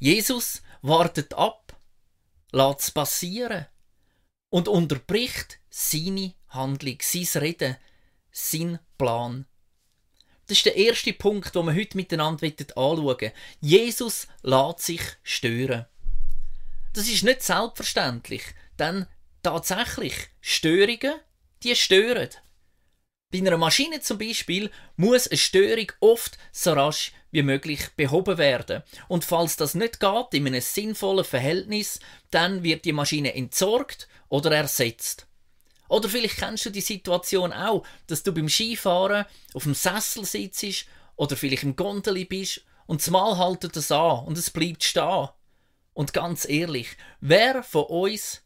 Jesus 0.00 0.62
wartet 0.80 1.34
ab, 1.34 1.76
lässt 2.50 2.80
es 2.80 2.90
passieren 2.90 3.66
und 4.50 4.66
unterbricht 4.66 5.60
seine 5.70 6.34
Handlung, 6.54 6.98
sein 7.00 7.42
Reden, 7.42 7.76
sein 8.30 8.78
Plan. 8.98 9.46
Das 10.46 10.58
ist 10.58 10.66
der 10.66 10.76
erste 10.76 11.12
Punkt, 11.12 11.54
den 11.54 11.66
wir 11.66 11.74
heute 11.74 11.96
miteinander 11.96 12.46
anschauen 12.46 13.32
Jesus 13.60 14.26
lässt 14.42 14.80
sich 14.80 15.02
stören. 15.22 15.86
Das 16.92 17.08
ist 17.08 17.24
nicht 17.24 17.42
selbstverständlich, 17.42 18.42
denn 18.78 19.06
tatsächlich 19.42 20.14
Störungen, 20.40 21.14
die 21.62 21.74
stören. 21.74 22.28
Bei 23.30 23.38
einer 23.38 23.56
Maschine 23.56 24.00
zum 24.00 24.18
Beispiel 24.18 24.70
muss 24.96 25.26
eine 25.26 25.38
Störung 25.38 25.90
oft 26.00 26.36
so 26.52 26.74
rasch 26.74 27.12
wie 27.30 27.42
möglich 27.42 27.88
behoben 27.96 28.36
werden. 28.36 28.82
Und 29.08 29.24
falls 29.24 29.56
das 29.56 29.74
nicht 29.74 30.00
geht, 30.00 30.34
in 30.34 30.46
einem 30.46 30.60
sinnvollen 30.60 31.24
Verhältnis, 31.24 31.98
dann 32.30 32.62
wird 32.62 32.84
die 32.84 32.92
Maschine 32.92 33.34
entsorgt 33.34 34.06
oder 34.28 34.54
ersetzt. 34.54 35.26
Oder 35.92 36.08
vielleicht 36.08 36.38
kennst 36.38 36.64
du 36.64 36.70
die 36.70 36.80
Situation 36.80 37.52
auch, 37.52 37.84
dass 38.06 38.22
du 38.22 38.32
beim 38.32 38.48
Skifahren 38.48 39.26
auf 39.52 39.64
dem 39.64 39.74
Sessel 39.74 40.24
sitzt 40.24 40.86
oder 41.16 41.36
vielleicht 41.36 41.64
im 41.64 41.76
Gondeli 41.76 42.24
bist 42.24 42.62
und 42.86 43.02
zumal 43.02 43.36
haltet 43.36 43.76
es 43.76 43.92
an 43.92 44.24
und 44.24 44.38
es 44.38 44.48
bleibt 44.48 44.82
stehen. 44.84 45.28
Und 45.92 46.14
ganz 46.14 46.48
ehrlich, 46.48 46.96
wer 47.20 47.62
von 47.62 47.84
uns 47.84 48.40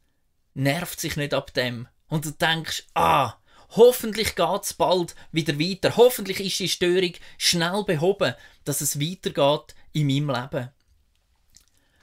nervt 0.55 0.99
sich 0.99 1.15
nicht 1.15 1.35
ab 1.35 1.55
dem? 1.55 1.87
Und 2.09 2.25
du 2.25 2.33
denkst, 2.33 2.83
ah, 2.95 3.35
hoffentlich 3.77 4.35
geht's 4.35 4.75
bald 4.75 5.15
wieder 5.31 5.57
weiter. 5.57 5.97
Hoffentlich 5.97 6.41
ist 6.41 6.59
die 6.59 6.69
Störung 6.69 7.13
schnell 7.39 7.85
behoben, 7.85 8.35
dass 8.65 8.81
es 8.81 8.99
weitergeht 8.99 9.77
in 9.93 10.09
meinem 10.09 10.31
Leben. 10.31 10.71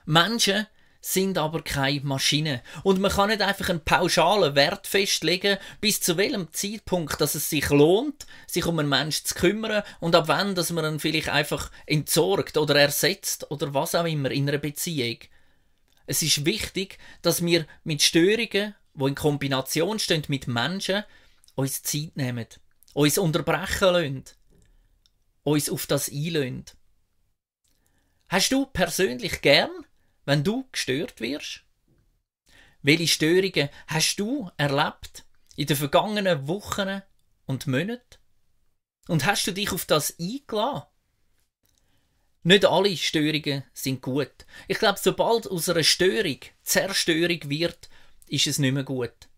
Menschen 0.06 0.68
sind 1.06 1.38
aber 1.38 1.62
keine 1.62 2.00
Maschinen. 2.02 2.62
Und 2.84 3.02
man 3.02 3.12
kann 3.12 3.30
nicht 3.30 3.42
einfach 3.42 3.70
einen 3.70 3.84
pauschalen 3.84 4.56
Wert 4.56 4.88
festlegen, 4.88 5.58
bis 5.82 6.00
zu 6.00 6.16
welchem 6.16 6.52
Zeitpunkt, 6.54 7.20
dass 7.20 7.36
es 7.36 7.50
sich 7.50 7.70
lohnt, 7.70 8.26
sich 8.48 8.66
um 8.66 8.80
einen 8.80 8.88
Menschen 8.88 9.26
zu 9.26 9.36
kümmern 9.36 9.84
und 10.00 10.16
ab 10.16 10.30
wann, 10.30 10.56
dass 10.56 10.72
man 10.72 10.86
ihn 10.86 11.00
vielleicht 11.02 11.28
einfach 11.28 11.72
entsorgt 11.86 12.56
oder 12.58 12.80
ersetzt 12.80 13.52
oder 13.52 13.74
was 13.74 13.96
auch 13.96 14.06
immer 14.06 14.32
in 14.32 14.48
einer 14.48 14.60
Beziehung. 14.60 15.18
Es 16.06 16.22
ist 16.22 16.46
wichtig, 16.46 16.98
dass 17.22 17.44
wir 17.44 17.66
mit 17.84 18.02
Störungen, 18.02 18.74
die 18.94 19.06
in 19.06 19.16
Kombination 19.16 20.00
stehen 20.00 20.24
mit 20.30 20.48
Menschen, 20.48 21.04
uns 21.56 21.84
Zeit 21.84 22.16
nehmen, 22.16 22.48
uns 22.94 23.18
unterbrechen 23.18 23.94
lassen, 23.94 24.24
uns 25.44 25.70
auf 25.70 25.86
das 25.86 26.10
einlösen. 26.10 26.64
Hast 28.30 28.54
du 28.54 28.66
persönlich 28.68 29.42
gern, 29.42 29.70
wenn 30.26 30.44
du 30.44 30.68
gestört 30.72 31.20
wirst? 31.22 31.64
Welche 32.82 33.08
Störungen 33.08 33.70
hast 33.88 34.18
du 34.18 34.50
erlebt 34.58 35.26
in 35.56 35.68
den 35.68 35.78
vergangenen 35.78 36.48
Wochen 36.48 37.02
und 37.46 37.68
Monaten? 37.68 38.18
Und 39.08 39.26
hast 39.26 39.48
du 39.48 39.52
dich 39.52 39.72
auf 39.72 39.86
das 39.86 40.18
eingeladen? 40.20 40.84
Nicht 42.44 42.66
alle 42.66 42.96
Störungen 42.98 43.64
sind 43.74 44.02
gut. 44.02 44.46
Ich 44.68 44.80
glaube, 44.80 45.00
sobald 45.02 45.48
aus 45.48 45.70
einer 45.70 45.84
Störung 45.84 46.40
Zerstörung 46.62 47.50
wird, 47.50 47.90
ist 48.28 48.48
es 48.48 48.60
nicht 48.60 48.74
mehr 48.74 48.84
gut. 48.84 49.30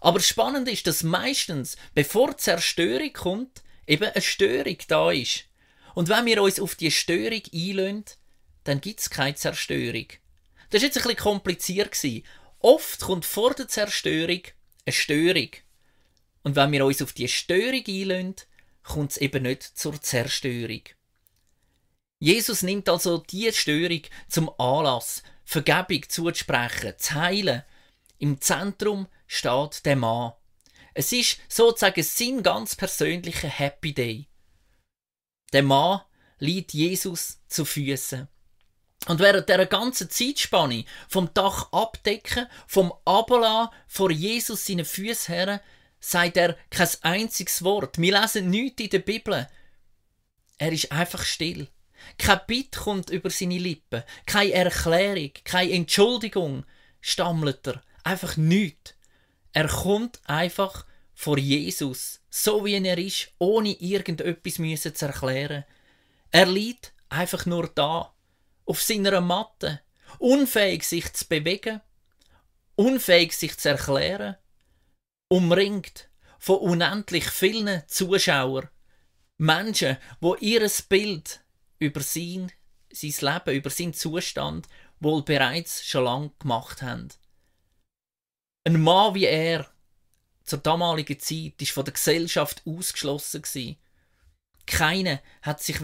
Aber 0.00 0.20
spannend 0.20 0.68
ist, 0.68 0.86
dass 0.86 1.02
meistens, 1.02 1.76
bevor 1.94 2.36
Zerstörung 2.38 3.12
kommt, 3.12 3.62
eben 3.86 4.04
eine 4.04 4.22
Störung 4.22 4.78
da 4.88 5.10
ist. 5.10 5.44
Und 5.94 6.08
wenn 6.08 6.24
wir 6.26 6.42
uns 6.42 6.60
auf 6.60 6.74
die 6.74 6.90
Störung 6.90 7.42
einlösen, 7.52 8.04
dann 8.68 8.80
gibt 8.80 9.00
es 9.00 9.10
keine 9.10 9.34
Zerstörung. 9.34 10.06
Das 10.70 10.82
war 10.82 10.86
jetzt 10.86 10.98
ein 10.98 11.02
bisschen 11.02 11.16
kompliziert. 11.16 11.96
Oft 12.58 13.00
kommt 13.00 13.24
vor 13.24 13.54
der 13.54 13.68
Zerstörung 13.68 14.42
eine 14.84 14.92
Störung. 14.92 15.48
Und 16.42 16.54
wenn 16.54 16.72
wir 16.72 16.84
uns 16.84 17.00
auf 17.00 17.12
die 17.12 17.28
Störung 17.28 17.82
einlösen, 17.86 18.34
kommt 18.82 19.12
es 19.12 19.16
eben 19.16 19.44
nicht 19.44 19.62
zur 19.62 20.00
Zerstörung. 20.00 20.82
Jesus 22.20 22.62
nimmt 22.62 22.88
also 22.88 23.18
diese 23.18 23.52
Störung 23.52 24.02
zum 24.28 24.50
Anlass, 24.58 25.22
Vergebung 25.44 26.02
zuzusprechen, 26.08 26.94
zu 26.98 27.14
heilen. 27.14 27.62
Im 28.18 28.40
Zentrum 28.40 29.06
steht 29.26 29.86
der 29.86 29.96
Mann. 29.96 30.32
Es 30.94 31.12
ist 31.12 31.38
sozusagen 31.48 32.02
sein 32.02 32.42
ganz 32.42 32.74
persönlicher 32.74 33.48
Happy 33.48 33.94
Day. 33.94 34.28
Der 35.52 35.62
Mann 35.62 36.02
liegt 36.38 36.74
Jesus 36.74 37.40
zu 37.46 37.64
Füßen. 37.64 38.28
Und 39.06 39.20
während 39.20 39.48
der 39.48 39.64
ganzen 39.66 40.10
Zeitspanne 40.10 40.84
vom 41.08 41.32
Dach 41.32 41.72
abdecken, 41.72 42.46
vom 42.66 42.92
Abela 43.04 43.70
vor 43.86 44.10
Jesus 44.10 44.66
seine 44.66 44.84
Füße 44.84 45.32
her, 45.32 45.62
sagt 46.00 46.36
er 46.36 46.56
kein 46.70 46.88
einziges 47.02 47.62
Wort. 47.62 47.98
Wir 47.98 48.20
lesen 48.20 48.50
nichts 48.50 48.82
in 48.82 48.90
der 48.90 48.98
Bibel. 49.00 49.48
Er 50.58 50.72
ist 50.72 50.92
einfach 50.92 51.22
still. 51.22 51.68
Kein 52.16 52.40
Bitt 52.46 52.76
kommt 52.76 53.10
über 53.10 53.30
seine 53.30 53.58
Lippen, 53.58 54.02
keine 54.26 54.52
Erklärung, 54.52 55.32
keine 55.44 55.72
Entschuldigung, 55.72 56.64
stammelt 57.00 57.66
er. 57.66 57.82
Einfach 58.04 58.36
nichts. 58.36 58.94
Er 59.52 59.68
kommt 59.68 60.20
einfach 60.24 60.84
vor 61.14 61.38
Jesus, 61.38 62.20
so 62.30 62.64
wie 62.64 62.74
er 62.74 62.98
ist, 62.98 63.32
ohne 63.38 63.72
irgendetwas 63.72 64.54
zu 64.94 65.06
erklären. 65.06 65.64
Er 66.30 66.46
liegt 66.46 66.92
einfach 67.08 67.44
nur 67.46 67.68
da, 67.74 68.12
auf 68.68 68.82
seiner 68.82 69.20
Matte, 69.20 69.80
unfähig 70.18 70.84
sich 70.84 71.12
zu 71.14 71.26
bewegen, 71.26 71.80
unfähig 72.76 73.32
sich 73.32 73.58
zu 73.58 73.70
erklären, 73.70 74.36
umringt 75.28 76.10
von 76.38 76.58
unendlich 76.58 77.24
vielen 77.30 77.82
Zuschauern, 77.88 78.68
Menschen, 79.38 79.96
wo 80.20 80.34
ihres 80.34 80.82
Bild 80.82 81.40
über 81.78 82.00
sein, 82.00 82.52
sein 82.92 83.14
Leben, 83.20 83.56
über 83.56 83.70
seinen 83.70 83.94
Zustand 83.94 84.68
wohl 85.00 85.22
bereits 85.22 85.86
schon 85.86 86.04
lang 86.04 86.32
gemacht 86.38 86.82
haben. 86.82 87.08
Ein 88.64 88.82
Mann 88.82 89.14
wie 89.14 89.24
er 89.24 89.66
zur 90.44 90.58
damaligen 90.58 91.18
Zeit 91.18 91.60
ist 91.62 91.70
von 91.72 91.84
der 91.84 91.94
Gesellschaft 91.94 92.62
ausgeschlossen. 92.66 93.76
Keiner 94.66 95.22
hat 95.40 95.62
sich 95.62 95.80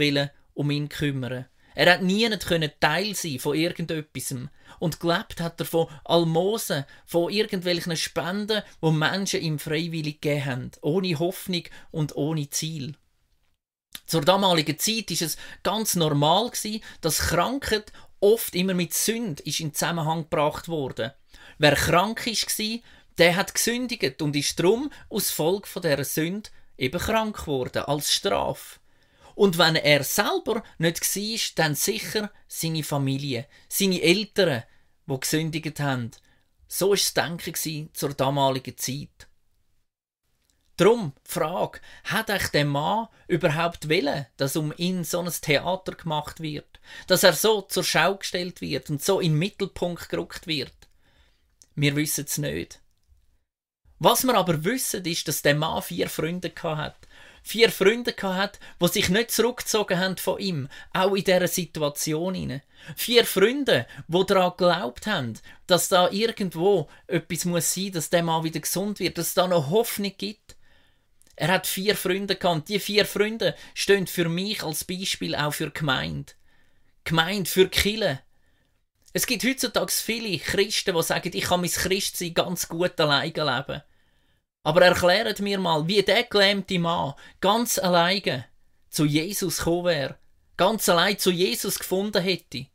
um 0.55 0.71
ihn 0.71 0.89
kümmern. 0.89 1.47
Er 1.75 1.93
hat 1.93 2.03
nie 2.03 2.29
können 2.39 2.71
Teil 2.81 3.15
sein 3.15 3.39
von 3.39 3.57
irgendetwas 3.57 4.35
und 4.79 5.01
gelebt 5.01 5.41
hat 5.41 5.61
er 5.61 5.67
von 5.67 5.89
Almosen, 6.05 6.85
von 7.07 7.33
irgendwelchen 7.33 7.97
Spenden, 7.97 8.63
wo 8.81 8.91
Menschen 8.91 9.41
ihm 9.41 9.59
freiwillig 9.59 10.21
gegeben 10.21 10.45
haben, 10.45 10.71
ohne 10.83 11.19
Hoffnung 11.19 11.65
und 11.91 12.17
ohne 12.17 12.49
Ziel. 12.51 12.95
Zur 14.07 14.23
damaligen 14.23 14.79
Zeit 14.79 15.11
ist 15.11 15.23
es 15.23 15.37
ganz 15.63 15.97
normal 15.97 16.51
dass 17.01 17.19
Krankheit 17.19 17.93
oft 18.21 18.55
immer 18.55 18.75
mit 18.75 18.95
Sünd 18.95 19.41
in 19.41 19.75
Zusammenhang 19.75 20.23
gebracht 20.23 20.69
wurde. 20.69 21.15
Wer 21.59 21.75
krank 21.75 22.27
war, 22.27 22.79
der 23.19 23.37
hat 23.37 23.55
gesündigt 23.55 24.23
und 24.23 24.37
ist 24.37 24.59
drum 24.59 24.91
aus 25.09 25.31
Folge 25.31 25.81
der 25.81 26.05
Sünde 26.05 26.51
eben 26.77 27.01
krank 27.01 27.37
geworden 27.37 27.85
als 27.85 28.13
Strafe. 28.13 28.79
Und 29.35 29.59
wenn 29.59 29.77
er 29.77 30.05
selber 30.05 30.63
nicht 30.79 31.01
war, 31.01 31.39
dann 31.57 31.75
sicher 31.75 32.31
seine 32.47 32.85
Familie, 32.85 33.47
seine 33.69 34.01
Eltern, 34.01 34.63
die 35.07 35.21
gesündigt 35.21 35.81
haben. 35.81 36.11
So 36.69 36.91
war 36.91 36.97
das 36.97 37.15
Denken 37.15 37.91
zur 37.93 38.15
damaligen 38.15 38.77
Zeit. 38.77 39.29
Drum, 40.77 41.13
Frage, 41.23 41.81
hat 42.03 42.31
euch 42.31 42.49
der 42.49 42.65
Mann 42.65 43.07
überhaupt 43.29 43.89
willen, 43.89 44.27
dass 44.37 44.57
um 44.57 44.73
ihn 44.77 45.05
so 45.05 45.21
ein 45.21 45.31
Theater 45.31 45.93
gemacht 45.93 46.41
wird? 46.41 46.81
Dass 47.07 47.23
er 47.23 47.33
so 47.33 47.63
zur 47.63 47.85
Schau 47.85 48.17
gestellt 48.17 48.61
wird 48.61 48.91
und 48.91 49.01
so 49.01 49.21
in 49.21 49.33
den 49.33 49.39
Mittelpunkt 49.39 50.09
gerückt 50.09 50.49
wird? 50.49 50.75
Wir 51.77 51.95
wissen 51.95 52.25
es 52.25 52.39
nicht. 52.39 52.81
Was 54.01 54.25
wir 54.25 54.35
aber 54.35 54.65
wissen, 54.65 55.05
ist, 55.05 55.29
dass 55.29 55.43
der 55.43 55.55
Mann 55.55 55.81
vier 55.81 56.09
Freunde 56.09 56.53
hat. 56.63 56.97
Vier 57.47 57.71
Freunde 57.71 58.15
hat, 58.23 58.59
die 58.81 58.89
sich 58.89 59.11
nicht 59.11 59.31
zurückgezogen 59.31 59.99
haben 59.99 60.17
von 60.17 60.39
ihm, 60.39 60.71
auch 60.95 61.15
in 61.15 61.25
dieser 61.25 61.47
Situation. 61.47 62.63
Vier 62.97 63.27
Freunde, 63.27 63.87
die 64.09 64.27
daran 64.27 64.53
geglaubt 64.57 65.07
haben, 65.07 65.35
dass 65.67 65.91
da 65.91 66.09
irgendwo 66.09 66.89
etwas 67.07 67.45
muss 67.45 67.75
sein, 67.75 67.93
dass 67.93 68.09
der 68.09 68.23
Mann 68.23 68.45
wieder 68.45 68.61
gesund 68.61 68.99
wird, 68.99 69.19
dass 69.19 69.29
es 69.29 69.35
da 69.35 69.47
noch 69.47 69.69
Hoffnung 69.69 70.15
gibt. 70.17 70.57
Er 71.37 71.49
hat 71.49 71.67
vier 71.67 71.97
Freunde 71.97 72.37
gehabt. 72.37 72.71
Die 72.71 72.81
vier 72.81 73.05
Freunde 73.05 73.55
stehen 73.75 74.07
für 74.07 74.31
mich 74.31 74.63
als 74.63 74.85
Beispiel 74.85 75.35
auch 75.35 75.53
für 75.53 75.71
Gemeinde. 75.71 76.33
Gemeinde 77.05 77.51
für 77.51 77.69
Kille. 77.69 78.21
Es 79.13 79.27
gibt 79.27 79.45
heutzutage 79.45 79.93
viele 79.93 80.39
Christen, 80.39 80.97
die 80.97 81.03
sagen, 81.03 81.31
ich 81.35 81.45
kann 81.45 81.61
mein 81.61 81.71
Christsein 81.71 82.33
ganz 82.33 82.69
gut 82.69 82.99
alleine 82.99 83.27
leben. 83.27 83.83
Aber 84.65 84.83
erklärt 84.83 85.41
mir 85.41 85.59
mal, 85.59 85.87
wie 85.87 86.03
der 86.03 86.25
gelähmte 86.25 86.79
Mann 86.79 87.15
ganz 87.41 87.79
alleine 87.79 88.47
zu 88.89 89.05
Jesus 89.05 89.59
gekommen 89.59 89.85
wäre, 89.85 90.19
ganz 90.57 90.89
allein 90.89 91.19
zu 91.19 91.31
Jesus 91.31 91.79
gefunden 91.79 92.23
hätte. 92.23 92.67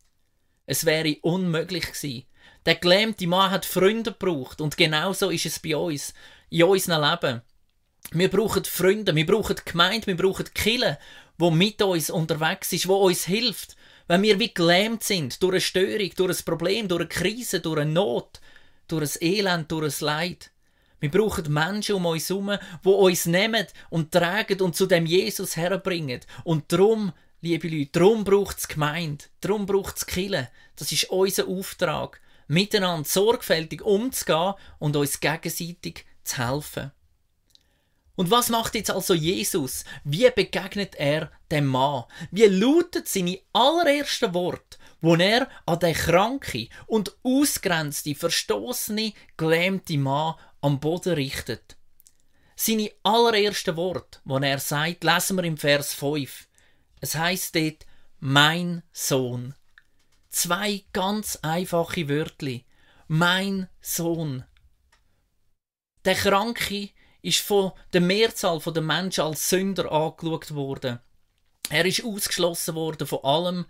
Es 0.65 0.85
wäre 0.85 1.17
unmöglich 1.23 1.91
gewesen. 1.91 2.25
Der 2.65 2.75
gelähmte 2.75 3.25
Mann 3.25 3.49
hat 3.49 3.65
Freunde 3.65 4.11
gebraucht 4.11 4.61
und 4.61 4.77
genauso 4.77 5.31
ist 5.31 5.47
es 5.47 5.59
bei 5.59 5.75
uns, 5.75 6.13
in 6.51 6.63
unserem 6.63 7.09
Leben. 7.09 7.41
Wir 8.11 8.29
brauchen 8.29 8.65
Freunde, 8.65 9.15
wir 9.15 9.25
brauchen 9.25 9.55
Gemeinde, 9.65 10.07
wir 10.07 10.17
brauchen 10.17 10.53
Kille, 10.53 10.99
wo 11.39 11.49
mit 11.49 11.81
uns 11.81 12.11
unterwegs 12.11 12.71
ist, 12.71 12.87
wo 12.87 12.97
uns 12.97 13.25
hilft, 13.25 13.75
wenn 14.07 14.21
wir 14.21 14.39
wie 14.39 14.53
gelähmt 14.53 15.03
sind 15.03 15.41
durch 15.41 15.53
eine 15.53 15.61
Störung, 15.61 16.11
durch 16.15 16.39
ein 16.39 16.45
Problem, 16.45 16.87
durch 16.87 17.01
eine 17.01 17.09
Krise, 17.09 17.61
durch 17.61 17.79
eine 17.79 17.91
Not, 17.91 18.41
durch 18.87 19.15
ein 19.15 19.27
Elend, 19.27 19.71
durch 19.71 20.01
ein 20.01 20.05
Leid. 20.05 20.51
Wir 20.99 21.11
brauchen 21.11 21.51
Menschen 21.51 21.95
um 21.95 22.05
uns 22.05 22.29
herum, 22.29 22.57
die 22.83 22.89
uns 22.89 23.25
nehmen 23.25 23.65
und 23.89 24.11
tragen 24.11 24.61
und 24.61 24.75
zu 24.75 24.85
dem 24.85 25.05
Jesus 25.05 25.55
herbringen. 25.55 26.21
Und 26.43 26.71
darum, 26.71 27.13
liebe 27.41 27.67
Leute, 27.67 27.91
darum 27.91 28.23
braucht 28.23 28.57
es 28.57 28.67
Gemeinde, 28.67 29.25
darum 29.41 29.65
braucht 29.65 29.97
es 29.97 30.05
Kille. 30.05 30.49
Das 30.75 30.91
ist 30.91 31.09
unser 31.09 31.47
Auftrag, 31.47 32.19
miteinander 32.47 33.07
sorgfältig 33.07 33.81
umzugehen 33.81 34.55
und 34.79 34.95
uns 34.95 35.19
gegenseitig 35.19 36.05
zu 36.23 36.37
helfen. 36.37 36.91
Und 38.19 38.31
was 38.31 38.49
macht 38.49 38.75
jetzt 38.75 38.91
also 38.91 39.13
Jesus? 39.13 39.85
Wie 40.03 40.29
begegnet 40.29 40.95
er 40.95 41.31
dem 41.51 41.67
Mann? 41.67 42.03
Wie 42.31 42.43
lautet 42.43 43.07
seine 43.07 43.39
allerersten 43.53 44.33
Worte, 44.33 44.77
wo 44.99 45.15
er 45.15 45.47
an 45.65 45.79
den 45.79 45.93
kranken 45.93 46.67
und 46.85 47.15
ausgrenzte, 47.23 48.15
verstoßene, 48.15 49.13
gelähmte 49.37 49.97
Mann 49.97 50.35
am 50.61 50.79
Boden 50.79 51.13
richtet? 51.13 51.77
Seine 52.55 52.91
allerersten 53.03 53.77
Worte, 53.77 54.19
wo 54.25 54.37
er 54.37 54.59
sagt, 54.59 55.03
lesen 55.03 55.37
wir 55.37 55.43
im 55.45 55.57
Vers 55.57 55.93
5. 55.93 56.47
Es 56.99 57.15
heißt 57.15 57.55
dort, 57.55 57.85
mein 58.19 58.83
Sohn. 58.91 59.55
Zwei 60.29 60.83
ganz 60.91 61.39
einfache 61.41 62.09
Wörter. 62.09 62.59
Mein 63.07 63.69
Sohn. 63.81 64.43
Der 66.05 66.15
Kranke 66.15 66.89
ist 67.21 67.39
von 67.39 67.71
der 67.93 68.01
Mehrzahl 68.01 68.59
der 68.59 68.81
Menschen 68.81 69.23
als 69.23 69.49
Sünder 69.49 69.91
angeschaut 69.91 70.53
worden. 70.53 70.99
Er 71.69 71.85
ist 71.85 72.03
ausgeschlossen 72.03 72.75
worden 72.75 73.07
von 73.07 73.23
allem 73.23 73.65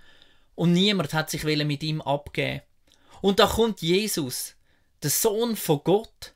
und 0.56 0.74
niemand 0.74 1.14
hat 1.14 1.30
sich 1.30 1.44
mit 1.44 1.84
ihm 1.84 2.02
abgeben. 2.02 2.62
Und 3.22 3.40
da 3.40 3.48
kommt 3.48 3.82
Jesus, 3.82 4.56
der 5.04 5.10
Sohn 5.10 5.56
von 5.56 5.82
Gott, 5.84 6.34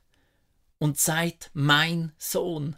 und 0.78 0.98
sagt, 0.98 1.50
mein 1.54 2.12
Sohn. 2.18 2.76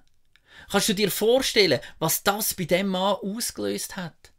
Kannst 0.71 0.89
du 0.89 0.95
dir 0.95 1.11
vorstellen, 1.11 1.81
was 1.99 2.23
das 2.23 2.55
bei 2.55 2.65
dem 2.65 2.89
Mann 2.89 3.17
ausgelöst 3.17 3.97
hat? 3.97 4.33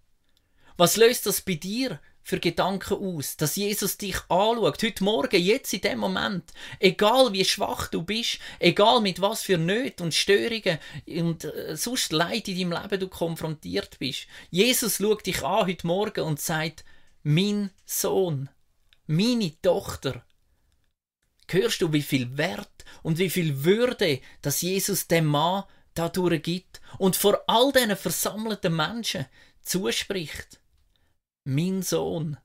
Was 0.77 0.97
löst 0.97 1.25
das 1.25 1.41
bei 1.41 1.55
dir 1.55 1.99
für 2.27 2.39
Gedanken 2.41 2.95
aus, 2.95 3.37
dass 3.37 3.55
Jesus 3.55 3.97
dich 3.97 4.17
anschaut, 4.27 4.83
heute 4.83 5.03
Morgen, 5.03 5.41
jetzt 5.41 5.73
in 5.73 5.79
dem 5.79 5.99
Moment, 5.99 6.51
egal 6.77 7.31
wie 7.31 7.45
schwach 7.45 7.87
du 7.87 8.03
bist, 8.03 8.39
egal 8.59 8.99
mit 8.99 9.21
was 9.21 9.43
für 9.43 9.57
Nöten 9.57 10.03
und 10.03 10.13
Störungen 10.13 10.77
und 11.07 11.45
äh, 11.45 11.77
sonst 11.77 12.11
Leid 12.11 12.49
in 12.49 12.69
deinem 12.69 12.81
Leben 12.81 12.99
du 12.99 13.07
konfrontiert 13.07 13.97
bist. 13.97 14.27
Jesus 14.49 14.97
schaut 14.97 15.25
dich 15.25 15.41
an 15.41 15.67
heute 15.67 15.87
Morgen 15.87 16.25
und 16.25 16.41
sagt, 16.41 16.83
mein 17.23 17.71
Sohn, 17.85 18.49
meine 19.05 19.53
Tochter. 19.61 20.25
Hörst 21.49 21.81
du, 21.81 21.91
wie 21.93 22.01
viel 22.01 22.37
Wert 22.37 22.85
und 23.03 23.17
wie 23.17 23.29
viel 23.29 23.63
Würde, 23.63 24.19
dass 24.41 24.61
Jesus 24.61 25.07
dem 25.07 25.25
Mann 25.25 25.63
dadurch 25.93 26.43
gibt 26.43 26.81
und 26.97 27.15
vor 27.15 27.41
all 27.47 27.71
diesen 27.71 27.95
versammelten 27.95 28.75
Menschen 28.75 29.25
zuspricht? 29.61 30.59
mein 31.47 31.81
Sohn. 31.81 32.37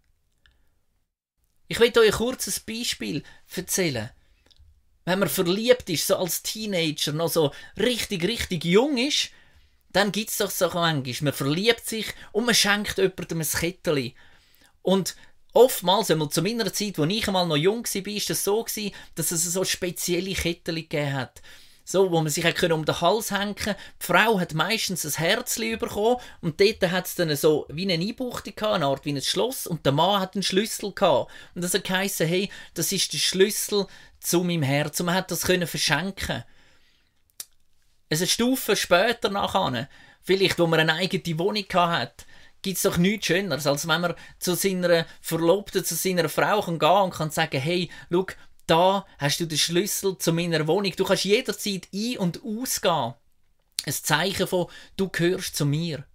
Ich 1.67 1.81
will 1.81 1.93
euch 1.99 2.21
ein 2.21 2.55
Beispiel 2.67 3.23
erzählen. 3.55 4.11
Wenn 5.05 5.19
man 5.19 5.29
verliebt 5.29 5.91
ist, 5.91 6.07
so 6.07 6.17
als 6.17 6.43
Teenager, 6.45 7.13
noch 7.13 7.29
so 7.29 7.53
richtig, 7.77 8.23
richtig 8.23 8.65
jung 8.65 8.97
ist, 8.99 9.31
dann 9.91 10.13
gibt 10.13 10.31
es 10.31 10.39
doch 10.39 10.51
so 10.51 10.69
manchmal, 10.69 11.15
man 11.23 11.33
verliebt 11.33 11.85
sich 11.85 12.07
und 12.31 12.47
man 12.47 12.55
schenkt 12.55 12.99
jemandem 12.99 13.41
ein 13.41 13.47
Kettchen. 13.47 14.13
Und 14.83 15.17
oftmals, 15.53 16.11
einmal 16.11 16.31
zu 16.31 16.43
meiner 16.43 16.73
Zeit, 16.73 16.99
als 16.99 17.13
ich 17.13 17.27
einmal 17.27 17.47
noch 17.47 17.57
jung 17.57 17.85
war, 17.85 18.07
war 18.07 18.23
das 18.29 18.45
so, 18.45 18.67
dass 19.15 19.31
es 19.31 19.45
so 19.45 19.65
spezielle 19.65 20.35
Kettchen 20.35 20.75
gegeben 20.75 21.13
hat 21.13 21.43
so, 21.85 22.11
wo 22.11 22.21
man 22.21 22.31
sich 22.31 22.45
um 22.71 22.85
den 22.85 23.01
Hals 23.01 23.31
hängen 23.31 23.55
Die 23.57 23.75
Frau 24.07 24.39
hat 24.39 24.55
meistens 24.55 25.05
ein 25.05 25.13
Herzli 25.13 25.77
bekommen 25.77 26.17
und 26.41 26.61
dort 26.61 26.91
hat 26.91 27.07
es 27.07 27.15
dann 27.15 27.35
so 27.37 27.67
wie 27.69 27.91
eine 27.91 28.03
Einbuchtung 28.03 28.55
eine 28.73 28.87
Art 28.87 29.05
wie 29.05 29.13
ein 29.13 29.23
Schloss 29.23 29.67
und 29.67 29.85
der 29.85 29.93
Mann 29.93 30.21
hat 30.21 30.35
einen 30.35 30.43
Schlüssel 30.43 30.93
gehabt. 30.93 31.31
Und 31.55 31.63
das 31.63 31.75
hat 31.75 31.85
geheißen, 31.85 32.27
hey, 32.27 32.51
das 32.75 32.93
ist 32.93 33.13
der 33.13 33.19
Schlüssel 33.19 33.87
zu 34.21 34.45
meinem 34.45 34.63
Herz 34.63 35.01
und 35.01 35.07
man 35.07 35.17
hat 35.17 35.31
das 35.31 35.43
können 35.43 35.67
verschenken. 35.67 36.45
Eine 38.11 38.27
Stufe 38.27 38.77
später 38.77 39.31
nachher, 39.31 39.89
vielleicht, 40.23 40.59
wo 40.59 40.67
man 40.67 40.81
eine 40.81 40.95
eigene 40.95 41.39
Wohnung 41.39 41.65
hat, 41.73 42.27
gibt 42.63 42.77
es 42.77 42.83
doch 42.83 42.97
nichts 42.97 43.27
Schöneres, 43.27 43.67
als 43.67 43.87
wenn 43.87 44.01
man 44.01 44.15
zu 44.39 44.55
seiner 44.55 45.07
Verlobten, 45.21 45.85
zu 45.85 45.95
seiner 45.95 46.29
Frau 46.29 46.63
kann 46.63 46.79
gehen 46.79 47.03
und 47.03 47.15
kann 47.15 47.31
sagen, 47.31 47.61
hey, 47.61 47.91
schau, 48.11 48.27
da 48.67 49.07
hast 49.19 49.41
du 49.41 49.47
den 49.47 49.59
Schlüssel 49.59 50.17
zu 50.19 50.33
meiner 50.33 50.67
Wohnung. 50.67 50.93
Du 50.97 51.05
kannst 51.05 51.25
jederzeit 51.25 51.89
ein- 51.93 52.19
und 52.19 52.43
ausgehen. 52.45 53.15
Ein 53.85 53.93
Zeichen 53.93 54.47
von, 54.47 54.69
du 54.97 55.09
gehörst 55.09 55.57
zu 55.57 55.67
mir. 55.67 56.07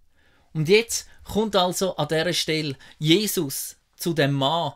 Und 0.53 0.69
jetzt 0.69 1.07
kommt 1.23 1.55
also 1.55 1.97
an 1.97 2.07
dieser 2.07 2.33
Stelle 2.33 2.77
Jesus 2.97 3.75
zu 3.97 4.13
dem 4.13 4.31
Mann 4.31 4.73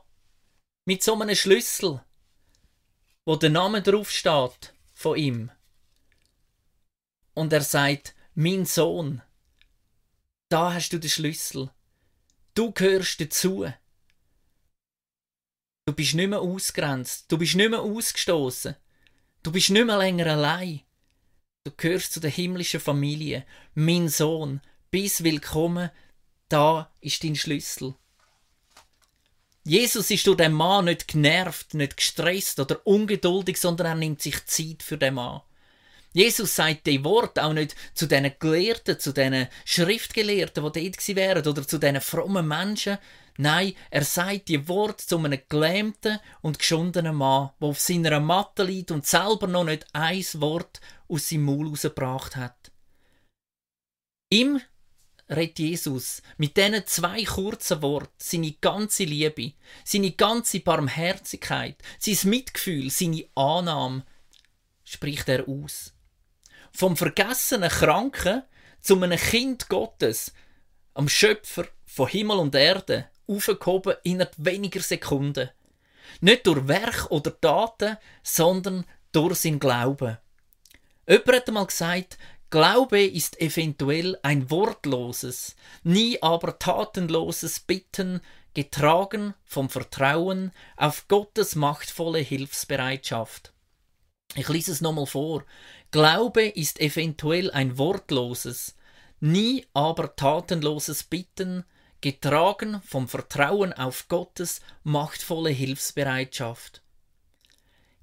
mit 0.86 1.02
so 1.02 1.20
einem 1.20 1.36
Schlüssel, 1.36 2.02
wo 3.26 3.36
der 3.36 3.50
Name 3.50 3.82
drauf 3.82 4.12
steht 4.12 4.74
von 4.94 5.18
ihm. 5.18 5.52
Und 7.34 7.54
er 7.54 7.62
sagt, 7.62 8.14
mein 8.36 8.66
Sohn, 8.66 9.22
da 10.52 10.74
hast 10.74 10.90
du 10.90 11.00
den 11.00 11.10
Schlüssel. 11.10 11.72
Du 12.56 12.72
gehörst 12.72 13.22
dazu. 13.22 13.72
Du 15.86 15.94
bist 15.94 16.14
nicht 16.14 16.28
mehr 16.28 16.42
ausgrenzt. 16.42 17.32
Du 17.32 17.38
bist 17.38 17.56
nicht 17.56 17.70
mehr 17.70 17.82
ausgestoßen. 17.82 18.76
Du 19.44 19.52
bist 19.52 19.70
nicht 19.70 19.86
mehr 19.86 19.98
länger 19.98 20.28
allein. 20.28 20.82
Du 21.64 21.72
gehörst 21.72 22.14
zu 22.14 22.20
der 22.20 22.32
himmlischen 22.32 22.82
Familie. 22.82 23.46
Mein 23.76 24.10
Sohn, 24.10 24.62
bis 24.90 25.24
willkommen. 25.24 25.90
Da 26.50 26.94
ist 27.00 27.24
dein 27.24 27.38
Schlüssel. 27.38 27.96
Jesus 29.64 30.12
ist 30.12 30.28
durch 30.28 30.38
den 30.38 30.54
Mann 30.54 30.86
nicht 30.86 31.08
genervt, 31.08 31.76
nicht 31.76 31.96
gestresst 31.96 32.60
oder 32.60 32.86
ungeduldig, 32.86 33.58
sondern 33.58 33.88
er 33.88 33.96
nimmt 33.96 34.22
sich 34.22 34.46
Zeit 34.48 34.84
für 34.84 34.98
den 34.98 35.14
Mann. 35.14 35.42
Jesus 36.14 36.56
sagt 36.56 36.88
die 36.88 37.04
Wort 37.06 37.40
auch 37.40 37.54
nicht 37.54 37.76
zu 37.94 38.06
diesen 38.06 38.34
Gelehrten, 38.38 39.00
zu 39.00 39.14
diesen 39.14 39.48
Schriftgelehrten, 39.64 40.72
die 40.72 40.92
dort 40.92 41.16
wären, 41.16 41.48
oder 41.48 41.68
zu 41.68 41.78
diesen 41.78 42.02
frommen 42.02 42.48
Menschen. 42.48 42.98
Nein, 43.38 43.74
er 43.90 44.04
sagt 44.04 44.50
die 44.50 44.68
Wort 44.68 45.00
zu 45.00 45.18
einem 45.18 45.40
gelähmten 45.48 46.20
und 46.42 46.60
geschundenen 46.60 47.16
Mann, 47.16 47.52
der 47.62 47.70
auf 47.70 47.80
seiner 47.80 48.20
Matte 48.20 48.64
liegt 48.64 48.92
und 48.92 49.08
selber 49.08 49.48
noch 49.48 49.64
nicht 49.64 49.88
ein 49.94 50.24
Wort 50.36 50.82
aus 51.08 51.30
seinem 51.30 51.44
Maul 51.44 51.70
rausgebracht 51.70 52.36
hat. 52.36 52.72
Ihm 54.30 54.62
redet 55.30 55.60
Jesus 55.60 56.22
mit 56.38 56.58
diesen 56.58 56.86
zwei 56.88 57.24
kurzen 57.24 57.82
Worten 57.82 58.14
seine 58.18 58.52
ganze 58.52 59.06
Liebe, 59.06 59.54
seine 59.86 60.12
ganze 60.12 60.60
Barmherzigkeit, 60.60 61.78
sein 62.00 62.30
Mitgefühl, 62.30 62.90
seine 62.90 63.26
Annahme, 63.36 64.06
spricht 64.84 65.30
er 65.30 65.48
aus. 65.48 65.94
Vom 66.72 66.98
vergessenen 66.98 67.70
Kranken 67.70 68.44
zu 68.80 69.02
einem 69.02 69.20
Kind 69.20 69.70
Gottes, 69.70 70.34
am 70.94 71.08
Schöpfer 71.08 71.68
von 71.86 72.08
Himmel 72.08 72.38
und 72.38 72.56
Erde, 72.56 73.08
aufgehoben 73.28 73.96
innerhalb 74.04 74.34
weniger 74.38 74.82
Sekunden. 74.82 75.50
Nicht 76.20 76.48
durch 76.48 76.68
Werk 76.68 77.10
oder 77.12 77.40
Taten, 77.40 77.98
sondern 78.24 78.86
durch 79.12 79.40
sein 79.40 79.60
Glauben. 79.60 80.18
Jemand 81.08 81.34
hat 81.34 81.48
einmal 81.48 81.66
gesagt, 81.68 82.18
Glaube 82.50 83.02
ist 83.02 83.40
eventuell 83.40 84.18
ein 84.24 84.52
wortloses, 84.52 85.56
nie 85.84 86.22
aber 86.22 86.60
tatenloses 86.60 87.62
Bitten, 87.62 88.22
getragen 88.54 89.34
vom 89.46 89.70
Vertrauen 89.70 90.52
auf 90.76 91.08
Gottes 91.08 91.56
machtvolle 91.56 92.20
Hilfsbereitschaft. 92.20 93.54
Ich 94.36 94.50
lese 94.50 94.72
es 94.72 94.82
nochmal 94.82 95.06
vor. 95.06 95.46
Glaube 95.92 96.48
ist 96.48 96.80
eventuell 96.80 97.52
ein 97.52 97.78
wortloses, 97.78 98.76
nie 99.20 99.66
aber 99.74 100.16
tatenloses 100.16 101.04
Bitten, 101.04 101.66
getragen 102.00 102.82
vom 102.86 103.10
Vertrauen 103.10 103.74
auf 103.74 104.08
Gottes 104.08 104.62
machtvolle 104.84 105.50
Hilfsbereitschaft. 105.50 106.82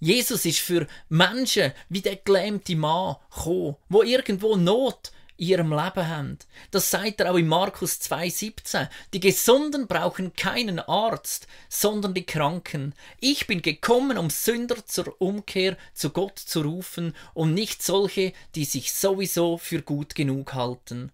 Jesus 0.01 0.45
ist 0.45 0.61
für 0.61 0.87
Menschen 1.09 1.73
wie 1.89 2.03
der 2.03 2.17
gelähmte 2.17 2.77
Mann 2.77 3.17
gekommen, 3.35 3.77
wo 3.89 4.03
irgendwo 4.03 4.55
Not 4.55 5.11
ihrem 5.39 5.71
Leben 5.71 6.09
haben. 6.09 6.39
Das 6.71 6.91
sagt 6.91 7.21
er 7.21 7.33
auch 7.33 7.37
in 7.37 7.49
Markus 7.49 8.01
2,17. 8.01 8.89
Die 9.15 9.21
Gesunden 9.21 9.87
brauchen 9.87 10.35
keinen 10.35 10.81
Arzt, 10.81 11.47
sondern 11.69 12.13
die 12.13 12.27
Kranken. 12.27 12.95
Ich 13.21 13.47
bin 13.47 13.63
gekommen, 13.63 14.19
um 14.19 14.31
Sünder 14.31 14.85
zur 14.85 15.21
Umkehr 15.21 15.77
zu 15.95 16.11
Gott 16.11 16.39
zu 16.39 16.61
rufen 16.61 17.15
und 17.35 17.55
nicht 17.55 17.83
solche, 17.83 18.33
die 18.55 18.65
sich 18.65 18.93
sowieso 18.93 19.57
für 19.57 19.83
gut 19.83 20.15
genug 20.15 20.55
halten. 20.55 21.13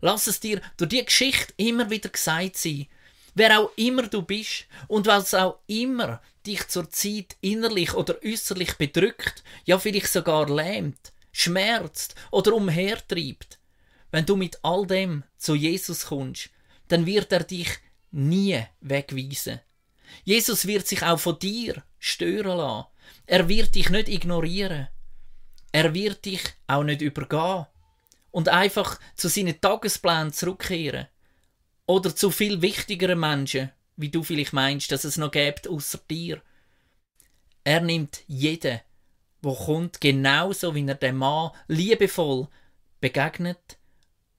Lass 0.00 0.26
es 0.26 0.40
dir 0.40 0.60
durch 0.76 0.90
die 0.90 1.04
Geschichte 1.04 1.54
immer 1.56 1.90
wieder 1.90 2.10
gesagt 2.10 2.56
sein. 2.56 2.86
Wer 3.34 3.60
auch 3.60 3.70
immer 3.76 4.04
du 4.04 4.22
bist 4.22 4.66
und 4.88 5.06
was 5.06 5.34
auch 5.34 5.58
immer 5.66 6.22
dich 6.46 6.68
zur 6.68 6.90
Zeit 6.90 7.36
innerlich 7.40 7.94
oder 7.94 8.16
äußerlich 8.24 8.74
bedrückt, 8.74 9.42
ja 9.64 9.78
vielleicht 9.78 10.12
sogar 10.12 10.48
lähmt, 10.48 11.12
schmerzt 11.36 12.14
oder 12.30 12.54
umhertreibt, 12.54 13.58
wenn 14.10 14.24
du 14.24 14.36
mit 14.36 14.58
all 14.62 14.86
dem 14.86 15.22
zu 15.36 15.54
Jesus 15.54 16.06
kommst, 16.06 16.50
dann 16.88 17.04
wird 17.04 17.30
er 17.32 17.44
dich 17.44 17.68
nie 18.10 18.64
wegweisen. 18.80 19.60
Jesus 20.24 20.66
wird 20.66 20.86
sich 20.86 21.02
auch 21.02 21.20
von 21.20 21.38
dir 21.38 21.82
stören 21.98 22.56
lassen. 22.56 22.86
Er 23.26 23.48
wird 23.48 23.74
dich 23.74 23.90
nicht 23.90 24.08
ignorieren. 24.08 24.88
Er 25.72 25.92
wird 25.92 26.24
dich 26.24 26.42
auch 26.66 26.84
nicht 26.84 27.02
übergehen 27.02 27.66
und 28.30 28.48
einfach 28.48 28.98
zu 29.14 29.28
seinen 29.28 29.60
Tagesplänen 29.60 30.32
zurückkehren. 30.32 31.08
Oder 31.86 32.16
zu 32.16 32.30
viel 32.30 32.62
wichtigeren 32.62 33.20
Menschen, 33.20 33.70
wie 33.96 34.08
du 34.08 34.22
vielleicht 34.22 34.54
meinst, 34.54 34.90
dass 34.90 35.04
es 35.04 35.18
noch 35.18 35.30
gibt 35.30 35.68
außer 35.68 36.00
dir. 36.10 36.40
Er 37.62 37.80
nimmt 37.80 38.22
jeden, 38.26 38.80
wo 39.46 39.54
kommt, 39.54 40.00
genauso 40.00 40.74
wie 40.74 40.86
er 40.86 40.96
dem 40.96 41.16
Mann 41.16 41.52
liebevoll 41.68 42.48
begegnet, 43.00 43.78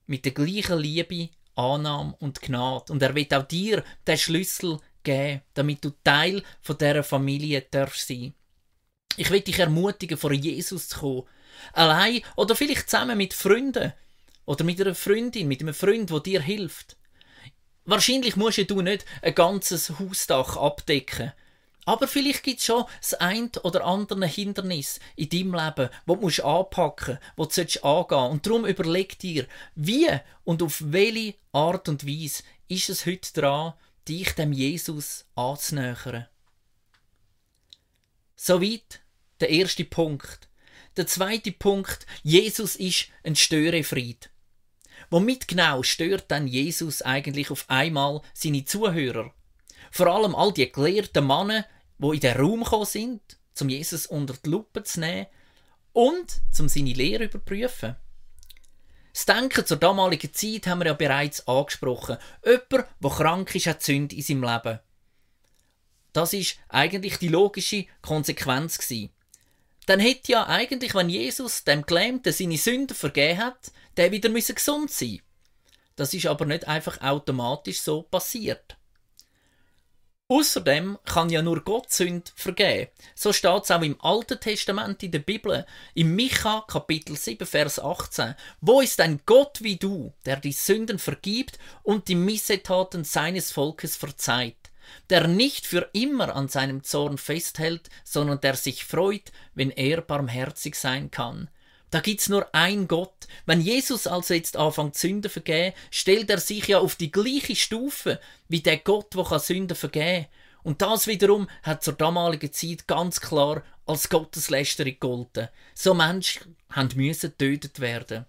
mit 0.06 0.24
der 0.24 0.32
gleichen 0.32 0.78
Liebe, 0.78 1.30
Annahme 1.56 2.14
und 2.20 2.40
Gnade. 2.40 2.92
Und 2.92 3.02
er 3.02 3.14
wird 3.14 3.34
auch 3.34 3.42
dir 3.42 3.82
den 4.06 4.18
Schlüssel 4.18 4.78
geben, 5.02 5.42
damit 5.54 5.84
du 5.84 5.90
Teil 6.04 6.42
von 6.60 6.78
dieser 6.78 7.02
Familie 7.02 7.62
darfst 7.62 8.06
sein. 8.06 8.34
Ich 9.16 9.30
will 9.30 9.40
dich 9.40 9.58
ermutigen, 9.58 10.16
vor 10.16 10.32
Jesus 10.32 10.88
zu 10.88 11.00
kommen 11.00 11.24
Allein 11.72 12.20
oder 12.36 12.54
vielleicht 12.54 12.88
zusammen 12.88 13.18
mit 13.18 13.34
Freunden. 13.34 13.92
Oder 14.44 14.64
mit 14.64 14.80
einer 14.80 14.94
Freundin, 14.94 15.48
mit 15.48 15.60
einem 15.60 15.74
Freund, 15.74 16.10
der 16.10 16.20
dir 16.20 16.40
hilft. 16.40 16.96
Wahrscheinlich 17.84 18.36
musst 18.36 18.70
du 18.70 18.80
nicht 18.80 19.04
ein 19.22 19.34
ganzes 19.34 19.98
Hausdach 19.98 20.56
abdecken. 20.56 21.32
Aber 21.88 22.06
vielleicht 22.06 22.42
gibt 22.42 22.58
es 22.58 22.66
schon 22.66 22.84
das 23.00 23.14
ein 23.14 23.50
oder 23.62 23.86
andere 23.86 24.26
Hindernis 24.26 25.00
in 25.16 25.30
deinem 25.30 25.54
Leben, 25.54 25.88
wo 26.04 26.16
du 26.16 26.44
anpacken 26.44 27.18
musst, 27.34 27.56
wo 27.56 27.62
du 27.64 27.82
angehen 27.82 28.10
sollst. 28.10 28.30
Und 28.30 28.46
darum 28.46 28.66
überleg 28.66 29.18
dir, 29.18 29.46
wie 29.74 30.06
und 30.44 30.62
auf 30.62 30.82
welche 30.84 31.36
Art 31.50 31.88
und 31.88 32.06
Weise 32.06 32.42
ist 32.68 32.90
es 32.90 33.06
heute 33.06 33.32
dran, 33.32 33.72
dich 34.06 34.34
dem 34.34 34.52
Jesus 34.52 35.24
anzunähern. 35.34 36.26
Soweit 38.36 39.00
der 39.40 39.48
erste 39.48 39.86
Punkt. 39.86 40.50
Der 40.98 41.06
zweite 41.06 41.52
Punkt, 41.52 42.06
Jesus 42.22 42.76
ist 42.76 43.06
ein 43.24 43.34
Störefried. 43.34 44.28
Womit 45.08 45.48
genau 45.48 45.82
stört 45.82 46.30
dann 46.30 46.48
Jesus 46.48 47.00
eigentlich 47.00 47.50
auf 47.50 47.64
einmal 47.68 48.20
seine 48.34 48.66
Zuhörer? 48.66 49.32
Vor 49.90 50.08
allem 50.08 50.34
all 50.34 50.52
die 50.52 50.70
gelehrten 50.70 51.26
Männer, 51.26 51.64
wo 51.98 52.12
in 52.12 52.20
den 52.20 52.36
Raum 52.36 52.64
gekommen 52.64 52.86
sind, 52.86 53.20
zum 53.54 53.68
Jesus 53.68 54.06
unter 54.06 54.34
die 54.34 54.50
Lupe 54.50 54.82
zu 54.84 55.00
nehmen 55.00 55.26
und 55.92 56.40
zum 56.50 56.68
seine 56.68 56.92
Lehre 56.92 57.24
überprüfen. 57.24 57.96
Das 59.12 59.26
Denken 59.26 59.66
zur 59.66 59.78
damaligen 59.78 60.32
Zeit 60.32 60.66
haben 60.66 60.78
wir 60.78 60.86
ja 60.86 60.92
bereits 60.94 61.46
angesprochen. 61.48 62.18
Jemand, 62.44 62.88
der 63.00 63.10
krank 63.10 63.54
ist, 63.54 63.66
hat 63.66 63.82
Sünde 63.82 64.14
in 64.14 64.22
seinem 64.22 64.44
Leben. 64.44 64.78
Das 66.12 66.32
ist 66.32 66.58
eigentlich 66.68 67.18
die 67.18 67.28
logische 67.28 67.86
Konsequenz 68.00 68.78
gewesen 68.78 69.10
dann 69.88 70.00
hätte 70.00 70.32
ja 70.32 70.46
eigentlich, 70.46 70.94
wenn 70.94 71.08
Jesus 71.08 71.64
dem 71.64 71.86
Gelähmten 71.86 72.30
seine 72.30 72.58
Sünden 72.58 72.94
vergeben 72.94 73.38
hat, 73.38 73.72
der 73.96 74.12
wieder 74.12 74.28
müssen 74.28 74.54
gesund 74.54 74.90
sein. 74.90 75.22
Das 75.96 76.12
ist 76.12 76.26
aber 76.26 76.44
nicht 76.44 76.68
einfach 76.68 77.00
automatisch 77.00 77.80
so 77.80 78.02
passiert. 78.02 78.76
Außerdem 80.30 80.98
kann 81.06 81.30
ja 81.30 81.40
nur 81.40 81.64
Gott 81.64 81.90
Sünd 81.90 82.34
vergeben. 82.36 82.90
So 83.14 83.32
steht 83.32 83.64
es 83.64 83.70
auch 83.70 83.80
im 83.80 83.98
Alten 84.02 84.38
Testament 84.38 85.02
in 85.02 85.10
der 85.10 85.20
Bibel, 85.20 85.64
im 85.94 86.14
Micha 86.14 86.64
Kapitel 86.68 87.16
7, 87.16 87.46
Vers 87.46 87.78
18. 87.78 88.34
Wo 88.60 88.82
ist 88.82 89.00
ein 89.00 89.20
Gott 89.24 89.62
wie 89.62 89.76
du, 89.76 90.12
der 90.26 90.36
die 90.36 90.52
Sünden 90.52 90.98
vergibt 90.98 91.58
und 91.82 92.08
die 92.08 92.14
Missetaten 92.14 93.04
seines 93.04 93.52
Volkes 93.52 93.96
verzeiht? 93.96 94.56
der 95.10 95.28
nicht 95.28 95.66
für 95.66 95.88
immer 95.92 96.34
an 96.34 96.48
seinem 96.48 96.82
Zorn 96.82 97.18
festhält, 97.18 97.90
sondern 98.04 98.40
der 98.40 98.56
sich 98.56 98.86
freut, 98.86 99.32
wenn 99.54 99.70
er 99.70 100.00
barmherzig 100.00 100.76
sein 100.76 101.10
kann. 101.10 101.50
Da 101.90 102.00
gibt's 102.00 102.28
nur 102.28 102.54
ein 102.54 102.86
Gott. 102.86 103.26
Wenn 103.46 103.60
Jesus 103.60 104.06
also 104.06 104.34
jetzt 104.34 104.56
anfängt 104.56 104.96
Sünden 104.96 105.30
vergehen, 105.30 105.72
stellt 105.90 106.28
er 106.30 106.38
sich 106.38 106.68
ja 106.68 106.78
auf 106.78 106.96
die 106.96 107.10
gleiche 107.10 107.56
Stufe 107.56 108.20
wie 108.48 108.60
der 108.60 108.78
Gott, 108.78 109.14
der 109.14 109.38
Sünden 109.38 109.76
vergehen 109.76 110.26
Und 110.62 110.82
das 110.82 111.06
wiederum 111.06 111.48
hat 111.62 111.82
zur 111.82 111.94
damaligen 111.94 112.52
Zeit 112.52 112.86
ganz 112.86 113.20
klar 113.20 113.62
als 113.86 114.10
Gotteslästerung 114.10 114.92
gegolten. 114.92 115.48
So 115.74 115.94
Menschen 115.94 116.56
müssen 116.94 117.30
getötet 117.30 117.80
werden. 117.80 118.26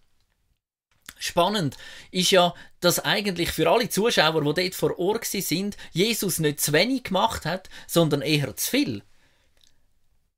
Spannend 1.18 1.76
ist 2.12 2.32
ja, 2.32 2.54
dass 2.80 3.00
eigentlich 3.00 3.52
für 3.52 3.70
alle 3.70 3.90
Zuschauer, 3.90 4.42
die 4.42 4.62
dort 4.62 4.76
vor 4.76 4.98
Ort 4.98 5.26
sind, 5.26 5.76
Jesus 5.92 6.40
nicht 6.40 6.62
zu 6.62 6.72
wenig 6.72 7.04
gemacht 7.04 7.46
hat, 7.46 7.70
sondern 7.88 8.22
eher 8.22 8.56
zu 8.56 8.70
viel. 8.70 9.04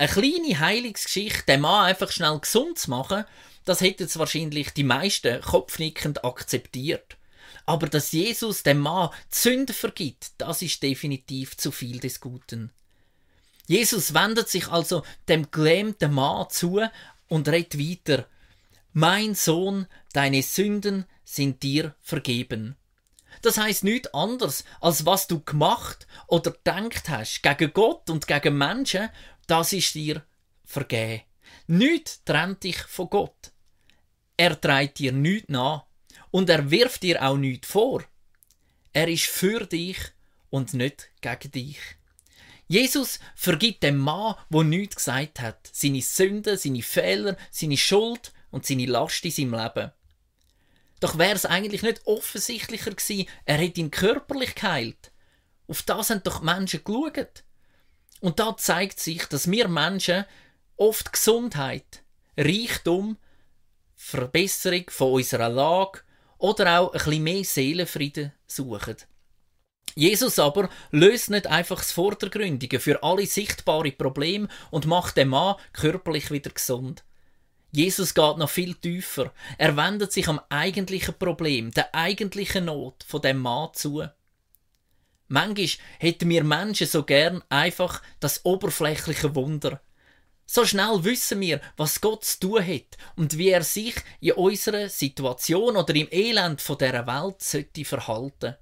Eine 0.02 0.10
kleine 0.10 0.60
Heilungsgeschichte, 0.60 1.44
den 1.48 1.62
Mann 1.62 1.86
einfach 1.86 2.12
schnell 2.12 2.40
gesund 2.40 2.80
zu 2.80 2.90
machen, 2.90 3.24
das 3.66 3.82
hätten 3.82 4.06
es 4.06 4.18
wahrscheinlich 4.18 4.72
die 4.72 4.84
meisten 4.84 5.40
kopfnickend 5.42 6.26
akzeptiert. 6.26 7.18
Aber 7.68 7.86
dass 7.86 8.12
Jesus 8.12 8.64
dem 8.64 8.80
Mann 8.80 9.12
Sünde 9.30 9.74
vergibt, 9.74 10.32
das 10.40 10.64
ist 10.64 10.82
definitiv 10.82 11.56
zu 11.56 11.72
viel 11.72 12.00
des 12.00 12.20
Guten. 12.20 12.72
Jesus 13.68 14.16
wendet 14.16 14.50
sich 14.50 14.70
also 14.70 15.04
dem 15.30 15.52
gelähmten 15.52 16.16
Mann 16.16 16.50
zu 16.50 16.82
und 17.28 17.48
redet 17.48 17.78
weiter. 17.78 18.26
Mein 18.94 19.36
Sohn, 19.36 19.86
deine 20.14 20.42
Sünden 20.42 21.06
sind 21.26 21.62
dir 21.62 21.94
vergeben. 22.02 22.76
Das 23.42 23.58
heißt 23.58 23.84
nichts 23.84 24.14
anderes, 24.14 24.64
als 24.82 25.06
was 25.06 25.28
du 25.28 25.42
gemacht 25.42 26.06
oder 26.28 26.52
denkt 26.66 27.10
hast 27.10 27.42
gegen 27.42 27.74
Gott 27.74 28.10
und 28.10 28.28
gegen 28.28 28.58
Menschen, 28.58 29.10
das 29.52 29.74
ist 29.74 29.96
dir 29.96 30.26
vergeben. 30.64 31.24
Nichts 31.68 32.24
trennt 32.24 32.64
dich 32.64 32.78
von 32.78 33.10
Gott. 33.10 33.52
Er 34.38 34.60
trägt 34.60 35.00
dir 35.00 35.12
nichts 35.12 35.50
nach 35.50 35.84
und 36.32 36.50
er 36.50 36.72
wirft 36.72 37.04
dir 37.04 37.22
auch 37.22 37.36
nichts 37.36 37.68
vor. 37.68 38.06
Er 38.94 39.10
ist 39.10 39.26
für 39.26 39.66
dich 39.66 39.98
und 40.50 40.74
nicht 40.74 41.10
gegen 41.20 41.52
dich. 41.52 41.80
Jesus 42.68 43.20
vergibt 43.36 43.84
dem 43.84 43.98
Mann, 43.98 44.36
wo 44.50 44.64
nichts 44.64 44.96
gesagt 44.96 45.42
hat, 45.42 45.70
seine 45.74 46.02
Sünden, 46.02 46.58
seine 46.58 46.82
Fehler, 46.82 47.36
seine 47.52 47.76
Schuld 47.76 48.32
und 48.52 48.66
seine 48.66 48.86
Last 48.86 49.26
in 49.26 49.32
seinem 49.32 49.54
Leben. 49.54 49.92
Doch 51.02 51.18
wäre 51.18 51.36
es 51.36 51.46
eigentlich 51.46 51.82
nicht 51.82 52.08
offensichtlicher 52.08 52.92
gewesen, 52.92 53.28
er 53.44 53.58
hätte 53.58 53.82
ihn 53.82 53.92
körperlich 53.92 54.56
geheilt. 54.56 55.12
Auf 55.68 55.82
das 55.82 56.10
haben 56.10 56.24
doch 56.24 56.42
Menschen 56.42 56.86
geschaut. 56.86 57.44
Und 58.22 58.40
da 58.40 58.56
zeigt 58.56 59.00
sich, 59.00 59.26
dass 59.26 59.52
wir 59.52 59.68
Menschen 59.68 60.26
oft 60.78 61.12
Gesundheit, 61.12 62.04
Reichtum, 62.38 63.18
Verbesserung 63.96 64.86
von 64.90 65.14
unserer 65.14 65.50
Lage 65.50 66.02
oder 66.38 66.80
auch 66.80 66.94
ein 66.94 67.00
bisschen 67.00 67.24
mehr 67.24 67.44
Seelenfrieden 67.44 68.32
suchen. 68.48 68.96
Jesus 69.96 70.40
aber 70.40 70.70
löst 70.92 71.30
nicht 71.30 71.48
einfach 71.48 71.80
das 71.80 71.92
Vordergründige 71.92 72.80
für 72.80 73.04
alle 73.04 73.26
sichtbaren 73.26 73.98
Probleme 73.98 74.48
und 74.70 74.86
macht 74.86 75.18
den 75.18 75.30
Mann 75.30 75.56
körperlich 75.74 76.32
wieder 76.32 76.52
gesund. 76.52 77.04
Jesus 77.72 78.14
geht 78.14 78.38
noch 78.38 78.50
viel 78.50 78.76
tiefer. 78.76 79.34
Er 79.58 79.78
wendet 79.78 80.12
sich 80.12 80.28
am 80.28 80.42
eigentlichen 80.50 81.18
Problem, 81.18 81.72
der 81.72 81.94
eigentlichen 81.96 82.66
Not 82.66 83.04
von 83.08 83.22
dem 83.22 83.40
Mann 83.40 83.70
zu. 83.74 84.08
Manchmal 85.32 85.70
hätten 85.98 86.30
wir 86.30 86.44
Menschen 86.44 86.88
so 86.88 87.04
gern 87.04 87.42
einfach 87.48 88.02
das 88.20 88.44
oberflächliche 88.44 89.34
Wunder. 89.34 89.80
So 90.46 90.66
schnell 90.66 91.06
wissen 91.06 91.40
wir, 91.40 91.62
was 91.78 92.02
Gott 92.02 92.26
zu 92.26 92.40
tun 92.42 92.68
hat 92.68 92.98
und 93.16 93.38
wie 93.38 93.48
er 93.48 93.64
sich 93.64 93.96
in 94.20 94.34
unserer 94.34 94.90
Situation 94.90 95.78
oder 95.78 95.96
im 95.96 96.10
Elend 96.12 96.60
von 96.60 96.78
der 96.78 97.08
Welt 97.08 97.42
sollte 97.42 97.86
verhalten. 97.86 98.56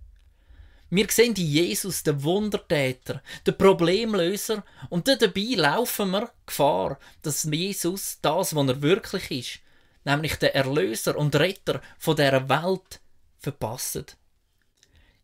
Wir 0.91 1.07
sehen 1.09 1.33
in 1.33 1.43
Jesus 1.43 2.03
den 2.03 2.21
Wundertäter, 2.21 3.23
den 3.47 3.57
Problemlöser 3.57 4.63
und 4.89 5.07
dabei 5.07 5.55
laufen 5.55 6.11
wir 6.11 6.29
Gefahr, 6.45 6.99
dass 7.23 7.45
Jesus 7.45 8.19
das, 8.21 8.53
was 8.53 8.67
er 8.67 8.81
wirklich 8.83 9.31
ist, 9.31 9.59
nämlich 10.05 10.35
der 10.35 10.53
Erlöser 10.53 11.17
und 11.17 11.35
Retter 11.35 11.81
von 11.97 12.15
der 12.15 12.47
Welt, 12.47 12.99
verpasst. 13.39 14.17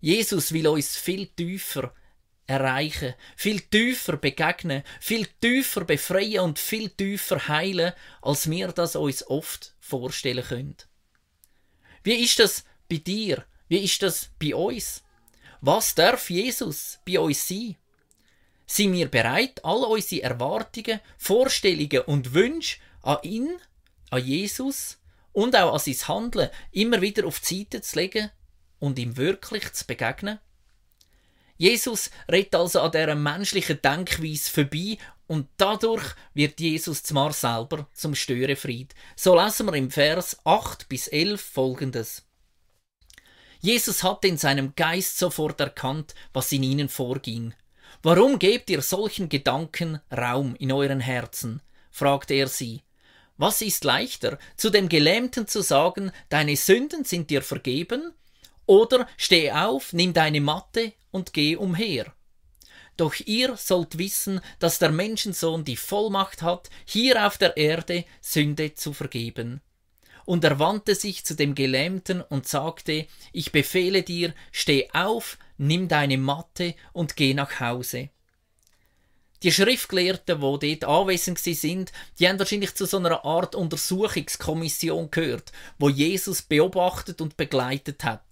Jesus 0.05 0.51
will 0.51 0.67
uns 0.67 0.97
viel 0.97 1.25
tiefer 1.25 1.91
erreichen, 2.45 3.15
viel 3.35 3.59
tiefer 3.59 4.17
begegnen, 4.17 4.83
viel 4.99 5.25
tiefer 5.41 5.83
befreien 5.83 6.41
und 6.41 6.59
viel 6.59 6.91
tiefer 6.91 7.47
heilen, 7.47 7.91
als 8.21 8.47
wir 8.47 8.67
das 8.67 8.95
uns 8.95 9.25
oft 9.25 9.73
vorstellen 9.79 10.43
können. 10.43 10.77
Wie 12.03 12.23
ist 12.23 12.37
das 12.37 12.65
bei 12.87 12.97
dir? 12.97 13.45
Wie 13.67 13.83
ist 13.83 14.03
das 14.03 14.29
bei 14.37 14.53
uns? 14.53 15.03
Was 15.59 15.95
darf 15.95 16.29
Jesus 16.29 16.99
bei 17.03 17.19
uns 17.19 17.47
sein? 17.47 17.75
Sind 18.67 18.93
wir 18.93 19.09
bereit, 19.09 19.65
all 19.65 19.85
unsere 19.85 20.21
Erwartungen, 20.21 20.99
Vorstellungen 21.17 22.01
und 22.01 22.35
Wünsche 22.35 22.77
an 23.01 23.17
ihn, 23.23 23.57
an 24.11 24.23
Jesus 24.23 24.99
und 25.31 25.55
auch 25.55 25.73
an 25.73 25.79
sein 25.79 26.07
Handeln 26.07 26.51
immer 26.71 27.01
wieder 27.01 27.25
auf 27.25 27.39
die 27.39 27.61
Seite 27.61 27.81
zu 27.81 27.97
legen 27.97 28.29
und 28.79 28.99
ihm 28.99 29.17
wirklich 29.17 29.71
zu 29.73 29.85
begegnen? 29.85 30.39
Jesus 31.57 32.11
redet 32.29 32.55
also 32.55 32.81
an 32.81 32.91
dieser 32.91 33.15
menschlichen 33.15 33.81
Denkweise 33.81 34.51
vorbei 34.51 34.97
und 35.27 35.47
dadurch 35.57 36.15
wird 36.33 36.59
Jesus 36.59 37.03
zwar 37.03 37.31
selber 37.33 37.87
zum 37.93 38.13
Störenfried. 38.13 38.93
So 39.15 39.39
lesen 39.39 39.67
wir 39.67 39.75
im 39.75 39.89
Vers 39.89 40.37
8 40.43 40.89
bis 40.89 41.07
11 41.07 41.41
folgendes. 41.41 42.25
Jesus 43.61 44.03
hatte 44.03 44.27
in 44.27 44.37
seinem 44.37 44.75
Geist 44.75 45.17
sofort 45.17 45.59
erkannt, 45.59 46.13
was 46.33 46.51
in 46.51 46.63
ihnen 46.63 46.89
vorging. 46.89 47.53
Warum 48.03 48.37
gebt 48.37 48.69
ihr 48.69 48.81
solchen 48.81 49.29
Gedanken 49.29 49.99
Raum 50.15 50.55
in 50.55 50.71
euren 50.71 50.99
Herzen? 50.99 51.61
fragte 51.89 52.35
er 52.35 52.47
sie. 52.47 52.83
Was 53.37 53.61
ist 53.61 53.83
leichter, 53.83 54.37
zu 54.55 54.69
dem 54.69 54.87
Gelähmten 54.87 55.47
zu 55.47 55.61
sagen, 55.61 56.11
deine 56.29 56.55
Sünden 56.55 57.03
sind 57.03 57.29
dir 57.29 57.41
vergeben? 57.41 58.13
Oder 58.65 59.07
steh 59.17 59.51
auf, 59.51 59.93
nimm 59.93 60.13
deine 60.13 60.41
Matte 60.41 60.93
und 61.11 61.33
geh 61.33 61.55
umher. 61.55 62.13
Doch 62.97 63.15
ihr 63.25 63.57
sollt 63.57 63.97
wissen, 63.97 64.41
dass 64.59 64.79
der 64.79 64.91
Menschensohn 64.91 65.65
die 65.65 65.75
Vollmacht 65.75 66.41
hat, 66.41 66.69
hier 66.85 67.27
auf 67.27 67.37
der 67.37 67.57
Erde 67.57 68.05
Sünde 68.21 68.73
zu 68.73 68.93
vergeben 68.93 69.61
und 70.25 70.43
er 70.43 70.59
wandte 70.59 70.95
sich 70.95 71.23
zu 71.23 71.35
dem 71.35 71.55
Gelähmten 71.55 72.21
und 72.21 72.47
sagte, 72.47 73.07
ich 73.31 73.51
befehle 73.51 74.03
dir, 74.03 74.33
steh 74.51 74.89
auf, 74.91 75.37
nimm 75.57 75.87
deine 75.87 76.17
Matte 76.17 76.75
und 76.93 77.15
geh 77.15 77.33
nach 77.33 77.59
Hause. 77.59 78.09
Die 79.43 79.51
Schriftgelehrten, 79.51 80.41
die 80.59 80.79
dort 80.79 80.91
anwesend 80.91 81.37
sind, 81.37 81.91
die 82.17 82.27
haben 82.27 82.39
wahrscheinlich 82.39 82.73
zu 82.73 82.85
so 82.85 82.97
einer 82.97 83.23
Art 83.23 83.53
Untersuchungskommission 83.53 85.11
gehört, 85.11 85.51
wo 85.77 85.89
Jesus 85.89 86.41
beobachtet 86.41 87.21
und 87.21 87.37
begleitet 87.37 88.03
hat. 88.03 88.23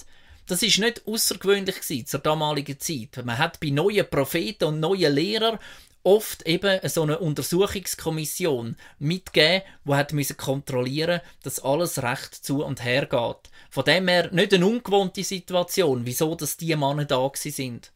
Das 0.47 0.61
ist 0.61 0.79
nicht 0.79 1.07
außergewöhnlich 1.07 2.05
zur 2.05 2.19
damaligen 2.19 2.79
Zeit. 2.79 3.23
Man 3.23 3.37
hat 3.37 3.59
bei 3.59 3.69
neuen 3.69 4.09
Propheten 4.09 4.65
und 4.65 4.79
neuen 4.79 5.13
Lehrern 5.13 5.59
oft 6.03 6.45
eben 6.45 6.79
so 6.89 7.03
eine 7.03 7.19
Untersuchungskommission 7.19 8.75
mitgegeben, 8.99 9.63
die 9.85 9.93
hat 9.93 10.11
müssen 10.11 10.35
kontrollieren, 10.37 11.21
dass 11.43 11.63
alles 11.63 12.03
recht 12.03 12.33
zu 12.35 12.63
und 12.63 12.83
her 12.83 13.05
geht. 13.05 13.51
Von 13.69 13.85
dem 13.85 14.07
her 14.07 14.29
nicht 14.31 14.53
eine 14.53 14.67
ungewohnte 14.67 15.23
Situation, 15.23 16.05
wieso 16.05 16.35
dass 16.35 16.57
die 16.57 16.75
Männer 16.75 17.05
da 17.05 17.31
sind. 17.33 17.91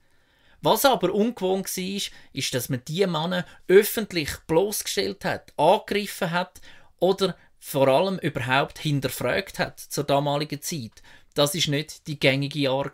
Was 0.62 0.86
aber 0.86 1.14
ungewohnt 1.14 1.68
war, 1.78 2.02
ist, 2.34 2.54
dass 2.54 2.70
man 2.70 2.82
die 2.88 3.06
Männer 3.06 3.46
öffentlich 3.68 4.30
bloßgestellt 4.48 5.24
hat, 5.26 5.54
angegriffen 5.58 6.32
hat 6.32 6.62
oder 7.00 7.36
vor 7.60 7.88
allem 7.90 8.18
überhaupt 8.20 8.80
hinterfragt 8.80 9.60
hat 9.60 9.80
zur 9.80 10.06
damaligen 10.06 10.62
Zeit. 10.62 11.04
Das 11.38 11.54
ist 11.54 11.68
nicht 11.68 12.08
die 12.08 12.20
gängige 12.20 12.58
Jahr 12.58 12.92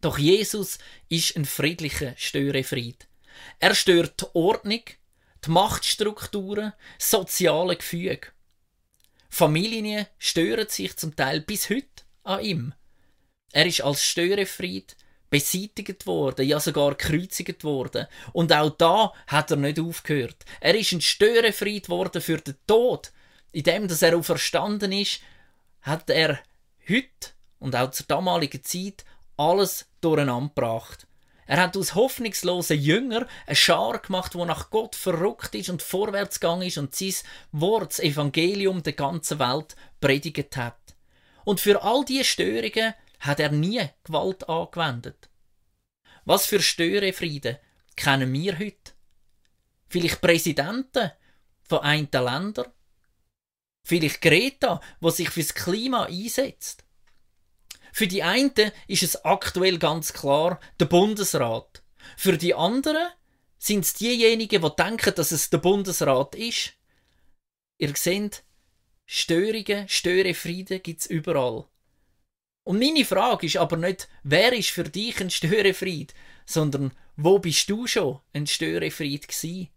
Doch 0.00 0.16
Jesus 0.16 0.78
ist 1.08 1.36
ein 1.36 1.44
friedlicher 1.44 2.14
Störefried. 2.16 3.08
Er 3.58 3.74
stört 3.74 4.20
die 4.20 4.26
Ordnung, 4.34 4.82
die 5.44 5.50
Machtstrukturen, 5.50 6.72
soziale 7.00 7.74
Gefüge. 7.74 8.28
Familien 9.28 10.06
stören 10.18 10.68
sich 10.68 10.96
zum 10.98 11.16
Teil 11.16 11.40
bis 11.40 11.68
heute 11.68 12.04
an 12.22 12.44
ihm. 12.44 12.74
Er 13.50 13.66
ist 13.66 13.80
als 13.80 14.04
Störefried 14.04 14.96
beseitigt 15.30 16.06
worden, 16.06 16.46
ja 16.46 16.60
sogar 16.60 16.94
gekreuzigt 16.94 17.64
worden. 17.64 18.06
Und 18.32 18.52
auch 18.52 18.70
da 18.70 19.12
hat 19.26 19.50
er 19.50 19.56
nicht 19.56 19.80
aufgehört. 19.80 20.44
Er 20.60 20.76
ist 20.76 20.92
ein 20.92 21.00
Störefried 21.00 21.88
worden 21.88 22.22
für 22.22 22.38
den 22.38 22.54
Tod. 22.68 23.10
In 23.50 23.64
dem, 23.64 23.88
dass 23.88 24.02
er 24.02 24.16
auferstanden 24.16 24.92
ist, 24.92 25.22
hat 25.82 26.08
er 26.08 26.40
heute 26.88 27.30
und 27.58 27.76
auch 27.76 27.90
zur 27.90 28.06
damaligen 28.06 28.62
Zeit 28.62 29.04
alles 29.36 29.86
durcheinander 30.00 30.48
gebracht. 30.54 31.06
Er 31.46 31.60
hat 31.60 31.76
aus 31.76 31.96
hoffnungslosen 31.96 32.80
Jüngern 32.80 33.26
eine 33.44 33.56
Schar 33.56 33.98
gemacht, 33.98 34.36
wo 34.36 34.44
nach 34.44 34.70
Gott 34.70 34.94
verrückt 34.94 35.54
ist 35.56 35.68
und 35.68 35.82
vorwärts 35.82 36.38
gegangen 36.38 36.62
ist 36.62 36.78
und 36.78 36.94
sein 36.94 37.14
Wort, 37.50 37.90
das 37.90 37.98
Evangelium 37.98 38.84
der 38.84 38.92
ganzen 38.92 39.40
Welt 39.40 39.74
predigt 40.00 40.56
hat. 40.56 40.78
Und 41.44 41.58
für 41.58 41.82
all 41.82 42.04
diese 42.04 42.22
Störungen 42.22 42.94
hat 43.18 43.40
er 43.40 43.50
nie 43.50 43.82
Gewalt 44.04 44.48
angewendet. 44.48 45.28
Was 46.24 46.46
für 46.46 46.62
Störefrieden 46.62 47.58
kennen 47.96 48.32
wir 48.32 48.56
heute? 48.56 48.92
Vielleicht 49.88 50.20
Präsidenten 50.20 51.10
von 51.64 51.80
einen 51.80 52.08
Ländern? 52.12 52.66
Vielleicht 53.82 54.20
Greta, 54.20 54.80
wo 55.00 55.10
sich 55.10 55.30
fürs 55.30 55.54
Klima 55.54 56.04
einsetzt? 56.04 56.84
Für 57.92 58.06
die 58.06 58.22
einen 58.22 58.72
ist 58.86 59.02
es 59.02 59.24
aktuell 59.24 59.78
ganz 59.78 60.12
klar 60.12 60.60
der 60.78 60.86
Bundesrat. 60.86 61.82
Für 62.16 62.38
die 62.38 62.54
anderen 62.54 63.08
sind 63.58 63.84
es 63.84 63.94
diejenigen, 63.94 64.62
die 64.62 64.76
denken, 64.76 65.14
dass 65.14 65.32
es 65.32 65.50
der 65.50 65.58
Bundesrat 65.58 66.34
ist. 66.34 66.74
Ihr 67.78 67.94
seht, 67.96 68.44
Störungen, 69.06 69.88
Störefrieden 69.88 70.82
gibt 70.82 71.00
es 71.00 71.06
überall. 71.06 71.66
Und 72.64 72.78
meine 72.78 73.04
Frage 73.04 73.46
ist 73.46 73.56
aber 73.56 73.76
nicht, 73.76 74.08
wer 74.22 74.52
ist 74.52 74.70
für 74.70 74.84
dich 74.84 75.20
ein 75.20 75.30
Störefried, 75.30 76.14
sondern 76.46 76.92
wo 77.16 77.38
bist 77.38 77.68
du 77.68 77.86
schon 77.86 78.20
ein 78.32 78.46
Störefried 78.46 79.28
gsi? 79.28 79.70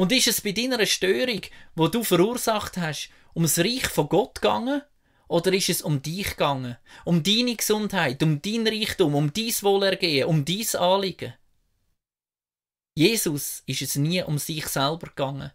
Und 0.00 0.12
ist 0.12 0.28
es 0.28 0.40
bei 0.40 0.52
deiner 0.52 0.86
Störung, 0.86 1.42
wo 1.74 1.86
du 1.86 2.02
verursacht 2.02 2.78
hast, 2.78 3.10
ums 3.34 3.58
Reich 3.58 3.86
von 3.86 4.08
Gott 4.08 4.36
gegangen? 4.36 4.80
Oder 5.28 5.52
ist 5.52 5.68
es 5.68 5.82
um 5.82 6.00
dich 6.00 6.30
gegangen? 6.30 6.78
Um 7.04 7.22
deine 7.22 7.54
Gesundheit, 7.54 8.22
um 8.22 8.40
dein 8.40 8.66
Reichtum, 8.66 9.14
um 9.14 9.30
dein 9.30 9.52
Wohlergehen, 9.60 10.26
um 10.26 10.46
dein 10.46 10.66
Anliegen? 10.80 11.34
Jesus 12.94 13.62
ist 13.66 13.82
es 13.82 13.96
nie 13.96 14.22
um 14.22 14.38
sich 14.38 14.66
selber 14.68 15.08
gegangen. 15.08 15.52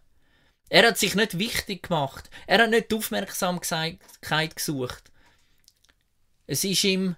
Er 0.68 0.86
hat 0.86 0.98
sich 0.98 1.16
nicht 1.16 1.40
wichtig 1.40 1.82
gemacht. 1.82 2.30
Er 2.46 2.62
hat 2.62 2.70
nicht 2.70 2.92
die 2.92 2.94
Aufmerksamkeit 2.94 3.98
gesucht. 4.54 5.10
Es 6.46 6.62
ist 6.62 6.84
ihm 6.84 7.16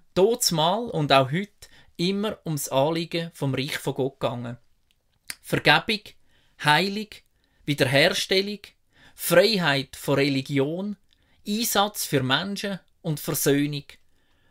mal 0.53 0.88
und 0.88 1.12
auch 1.12 1.31
heute 1.31 1.69
immer 1.99 2.38
ums 2.47 2.71
Anliegen 2.71 3.31
vom 3.35 3.55
Reich 3.55 3.77
von 3.77 3.93
Gott 3.93 4.19
gegangen. 4.19 4.57
Vergebung, 5.43 6.01
Heilung, 6.64 7.09
Wiederherstellung, 7.64 8.61
Freiheit 9.14 9.97
von 9.97 10.16
Religion, 10.16 10.97
Einsatz 11.47 12.05
für 12.05 12.23
Menschen 12.23 12.81
und 13.03 13.21
Versöhnung. 13.21 13.85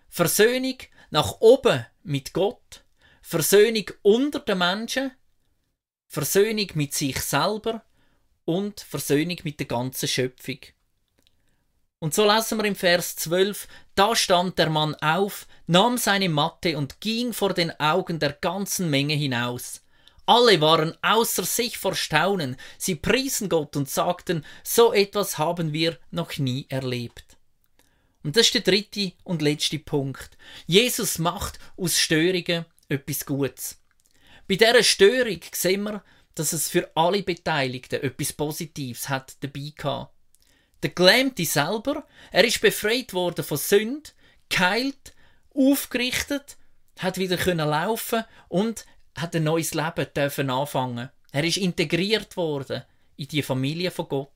Versöhnung 0.10 0.78
nach 1.10 1.39
oben 1.39 1.86
mit 2.04 2.34
Gott, 2.34 2.84
Versöhnung 3.22 3.86
unter 4.02 4.39
den 4.39 4.58
Menschen, 4.58 5.12
Versöhnung 6.08 6.67
mit 6.74 6.93
sich 6.93 7.20
selber 7.20 7.84
und 8.46 8.80
Versöhnung 8.80 9.38
mit 9.43 9.60
der 9.60 9.67
ganzen 9.67 10.08
Schöpfung. 10.08 10.60
Und 12.00 12.13
so 12.13 12.26
lesen 12.26 12.58
wir 12.60 12.65
im 12.65 12.76
Vers 12.76 13.15
12, 13.17 13.67
da 13.96 14.15
stand 14.15 14.58
der 14.60 14.70
Mann 14.70 14.96
auf, 14.96 15.48
nahm 15.65 15.98
seine 15.98 16.30
Matte 16.30 16.78
und 16.78 17.02
ging 17.02 17.34
vor 17.34 17.54
den 17.54 17.78
Augen 17.80 18.20
der 18.20 18.34
ganzen 18.34 18.89
Menge 18.89 19.15
hinaus. 19.15 19.82
Alle 20.28 20.60
waren 20.60 20.94
außer 21.02 21.46
sich 21.46 21.78
vor 21.78 21.96
Staunen, 21.96 22.58
sie 22.78 22.96
priesen 22.96 23.48
Gott 23.48 23.78
und 23.78 23.90
sagten, 23.90 24.46
so 24.62 24.92
etwas 24.92 25.38
haben 25.38 25.72
wir 25.72 25.98
noch 26.12 26.38
nie 26.38 26.66
erlebt. 26.68 27.38
Und 28.24 28.36
das 28.36 28.48
ist 28.48 28.56
der 28.56 28.62
dritte 28.62 29.13
und 29.24 29.42
letzte 29.42 29.80
Punkt. 29.80 30.38
Jesus 30.66 31.18
macht 31.18 31.60
aus 31.78 31.98
Störungen 31.98 32.66
etwas 32.90 33.26
Gutes. 33.26 33.82
Bei 34.50 34.56
dieser 34.56 34.84
Störung 34.84 35.40
sehen 35.54 35.84
wir, 35.84 36.04
dass 36.36 36.52
es 36.52 36.68
für 36.68 36.92
alle 36.94 37.24
Beteiligten 37.24 38.04
etwas 38.04 38.34
Positives 38.34 39.08
hat 39.08 39.38
dabei 39.40 39.72
gehabt. 39.78 40.13
Der 40.84 40.90
Gelähmte 40.90 41.46
selber, 41.46 42.06
er 42.32 42.44
ist 42.44 42.60
befreit 42.60 43.13
worden 43.13 43.46
von 43.46 43.58
Sünd, 43.58 44.13
geheilt, 44.50 45.13
aufgerichtet, 45.56 46.58
hat 47.00 47.18
wieder 47.18 47.38
können 47.38 47.70
laufen 47.70 48.26
und 48.50 48.86
hat 49.18 49.36
ein 49.36 49.44
neues 49.44 49.74
Leben 49.74 50.08
dürfen 50.16 50.50
anfangen. 50.50 51.10
Er 51.32 51.44
ist 51.44 51.58
integriert 51.58 52.38
worden 52.38 52.84
in 53.18 53.28
die 53.28 53.42
Familie 53.42 53.92
von 53.92 54.08
Gott. 54.08 54.32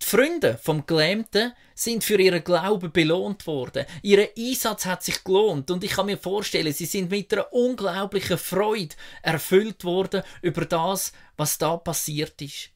Die 0.00 0.06
Freunde 0.06 0.58
vom 0.62 0.86
Gelähmten 0.86 1.52
sind 1.74 2.04
für 2.04 2.20
ihren 2.20 2.44
Glauben 2.44 2.92
belohnt 2.92 3.46
worden. 3.46 3.84
Ihr 4.02 4.30
Einsatz 4.38 4.86
hat 4.86 5.02
sich 5.02 5.24
gelohnt 5.24 5.70
und 5.70 5.82
ich 5.82 5.92
kann 5.92 6.06
mir 6.06 6.18
vorstellen, 6.18 6.72
sie 6.72 6.86
sind 6.86 7.10
mit 7.10 7.32
einer 7.32 7.52
unglaublichen 7.52 8.38
Freude 8.38 8.94
erfüllt 9.22 9.84
worden 9.84 10.22
über 10.40 10.64
das, 10.64 11.12
was 11.36 11.58
da 11.58 11.76
passiert 11.76 12.40
ist. 12.40 12.70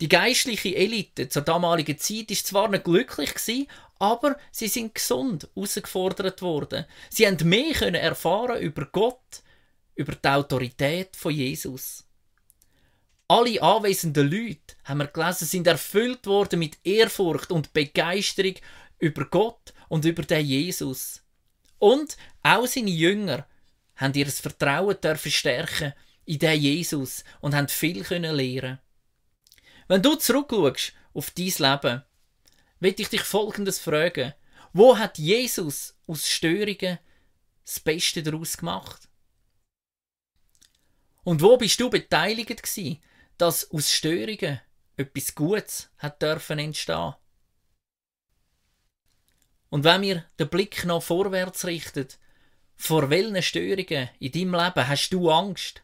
Die 0.00 0.08
geistliche 0.08 0.74
Elite 0.74 1.28
zur 1.28 1.42
damaligen 1.42 1.98
Zeit 1.98 2.30
ist 2.30 2.46
zwar 2.46 2.68
nicht 2.68 2.84
glücklich 2.84 3.34
gewesen, 3.34 3.66
aber 3.98 4.36
sie 4.50 4.68
sind 4.68 4.94
gesund 4.94 5.48
herausgefordert 5.54 6.42
worden. 6.42 6.84
Sie 7.08 7.26
haben 7.26 7.48
mehr 7.48 7.80
erfahren 7.94 8.60
über 8.60 8.86
Gott, 8.86 9.42
über 9.96 10.14
die 10.14 10.28
Autorität 10.28 11.16
von 11.16 11.32
Jesus. 11.32 12.04
Alle 13.28 13.60
anwesenden 13.60 14.30
Leute, 14.30 14.76
haben 14.84 14.98
wir 14.98 15.08
gelesen, 15.08 15.46
sind 15.46 15.66
erfüllt 15.66 16.26
worden 16.26 16.60
mit 16.60 16.78
Ehrfurcht 16.84 17.50
und 17.50 17.72
Begeisterung 17.72 18.54
über 19.00 19.24
Gott 19.24 19.74
und 19.88 20.04
über 20.04 20.22
den 20.22 20.46
Jesus. 20.46 21.22
Und 21.78 22.16
auch 22.42 22.66
seine 22.66 22.90
Jünger 22.90 23.46
haben 23.96 24.14
ihr 24.14 24.26
Vertrauen 24.28 25.00
dürfen 25.00 25.32
stärken 25.32 25.92
in 26.24 26.38
den 26.38 26.60
Jesus 26.60 27.24
und 27.40 27.54
haben 27.54 27.68
viel 27.68 28.04
können 28.04 28.36
lernen. 28.36 28.78
Wenn 29.88 30.02
du 30.02 30.14
zurückschaust 30.14 30.92
auf 31.14 31.30
dein 31.30 31.46
Leben, 31.46 32.02
will 32.80 32.94
ich 32.96 33.08
dich 33.08 33.22
Folgendes 33.22 33.78
fragen. 33.78 34.34
Wo 34.72 34.98
hat 34.98 35.18
Jesus 35.18 35.96
aus 36.06 36.28
Störungen 36.28 36.98
das 37.64 37.80
Beste 37.80 38.22
daraus 38.22 38.56
gemacht? 38.56 39.08
Und 41.26 41.42
wo 41.42 41.56
bist 41.56 41.80
du 41.80 41.90
beteiligt 41.90 42.62
gewesen, 42.62 43.02
dass 43.36 43.68
aus 43.72 43.90
Störungen 43.90 44.60
etwas 44.96 45.34
Gutes 45.34 45.90
hat 45.98 46.22
dürfen 46.22 46.60
entstehen? 46.60 47.16
Und 49.68 49.82
wenn 49.82 50.02
wir 50.02 50.24
den 50.38 50.48
Blick 50.48 50.84
noch 50.84 51.02
vorwärts 51.02 51.64
richten, 51.64 52.06
vor 52.76 53.10
welchen 53.10 53.42
Störungen 53.42 54.08
in 54.20 54.30
deinem 54.30 54.54
Leben 54.54 54.86
hast 54.86 55.10
du 55.10 55.28
Angst? 55.28 55.82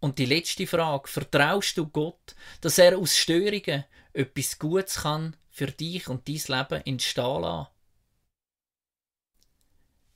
Und 0.00 0.18
die 0.18 0.26
letzte 0.26 0.66
Frage, 0.66 1.08
vertraust 1.08 1.78
du 1.78 1.88
Gott, 1.88 2.34
dass 2.60 2.76
er 2.76 2.98
aus 2.98 3.16
Störungen 3.16 3.86
etwas 4.12 4.58
Gutes 4.58 4.96
kann 4.96 5.34
für 5.48 5.68
dich 5.68 6.06
und 6.10 6.28
dein 6.28 6.34
Leben 6.34 6.86
entstehen 6.86 7.40
lassen? 7.40 7.68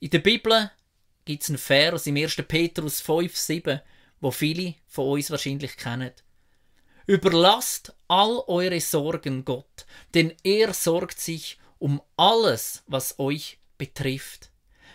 In 0.01 0.11
der 0.11 0.19
Bibel 0.19 0.71
gibt 1.25 1.43
es 1.43 1.49
einen 1.49 1.59
Vers 1.59 2.07
im 2.07 2.17
1. 2.17 2.37
Petrus 2.49 3.01
5, 3.01 3.37
7, 3.37 3.81
wo 4.21 4.31
viele 4.31 4.75
von 4.87 5.11
uns 5.11 5.31
wahrscheinlich 5.31 5.77
kennen. 5.77 6.13
Überlasst 7.07 7.95
all 8.09 8.43
eure 8.47 8.81
Sorgen 8.81 9.45
Gott, 9.45 9.87
denn 10.15 10.33
er 10.45 10.73
sorgt 10.73 11.21
sich 11.21 11.59
um 11.79 12.01
alles, 12.17 12.85
was 12.87 13.19
euch 13.19 13.59
betrifft. 13.77 14.51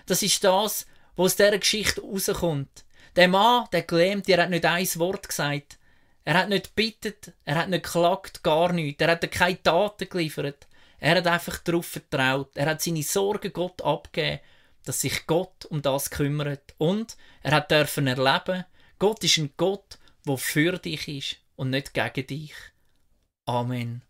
Das 0.06 0.24
ist 0.24 0.44
das, 0.44 0.88
was 1.16 1.26
aus 1.26 1.36
dieser 1.36 1.58
Geschichte 1.58 2.02
rauskommt. 2.02 2.86
Der 3.16 3.28
Mann, 3.28 3.68
der 3.74 3.82
gelähmt, 3.82 4.28
der 4.28 4.44
hat 4.44 4.50
nicht 4.50 4.66
ein 4.66 4.88
Wort 4.96 5.28
gesagt. 5.28 5.78
Er 6.24 6.36
hat 6.36 6.50
nicht 6.50 6.76
bittet, 6.76 7.34
er 7.46 7.56
hat 7.56 7.70
nicht 7.70 7.84
geklagt, 7.84 8.44
gar 8.44 8.72
nichts. 8.72 9.02
Er 9.02 9.12
hat 9.12 9.32
keine 9.32 9.62
Taten 9.62 10.10
geliefert. 10.10 10.68
Er 11.00 11.16
hat 11.16 11.28
einfach 11.28 11.60
darauf 11.60 11.86
vertraut. 11.86 12.56
Er 12.56 12.68
hat 12.68 12.82
seine 12.82 13.04
Sorgen 13.04 13.54
Gott 13.54 13.82
abgegeben, 13.82 14.40
dass 14.88 15.02
sich 15.02 15.28
Gott 15.28 15.65
um 15.65 15.82
das 15.82 16.10
kümmert. 16.10 16.73
Und 16.78 17.17
er 17.43 17.52
hat 17.52 17.71
dürfen 17.71 18.08
erleben, 18.08 18.65
Gott 19.00 19.23
ist 19.23 19.38
ein 19.38 19.54
Gott, 19.58 20.00
der 20.26 20.38
für 20.38 20.78
dich 20.78 21.08
ist 21.08 21.38
und 21.56 21.69
nicht 21.69 21.93
gegen 21.93 22.28
dich. 22.28 22.54
Amen. 23.45 24.07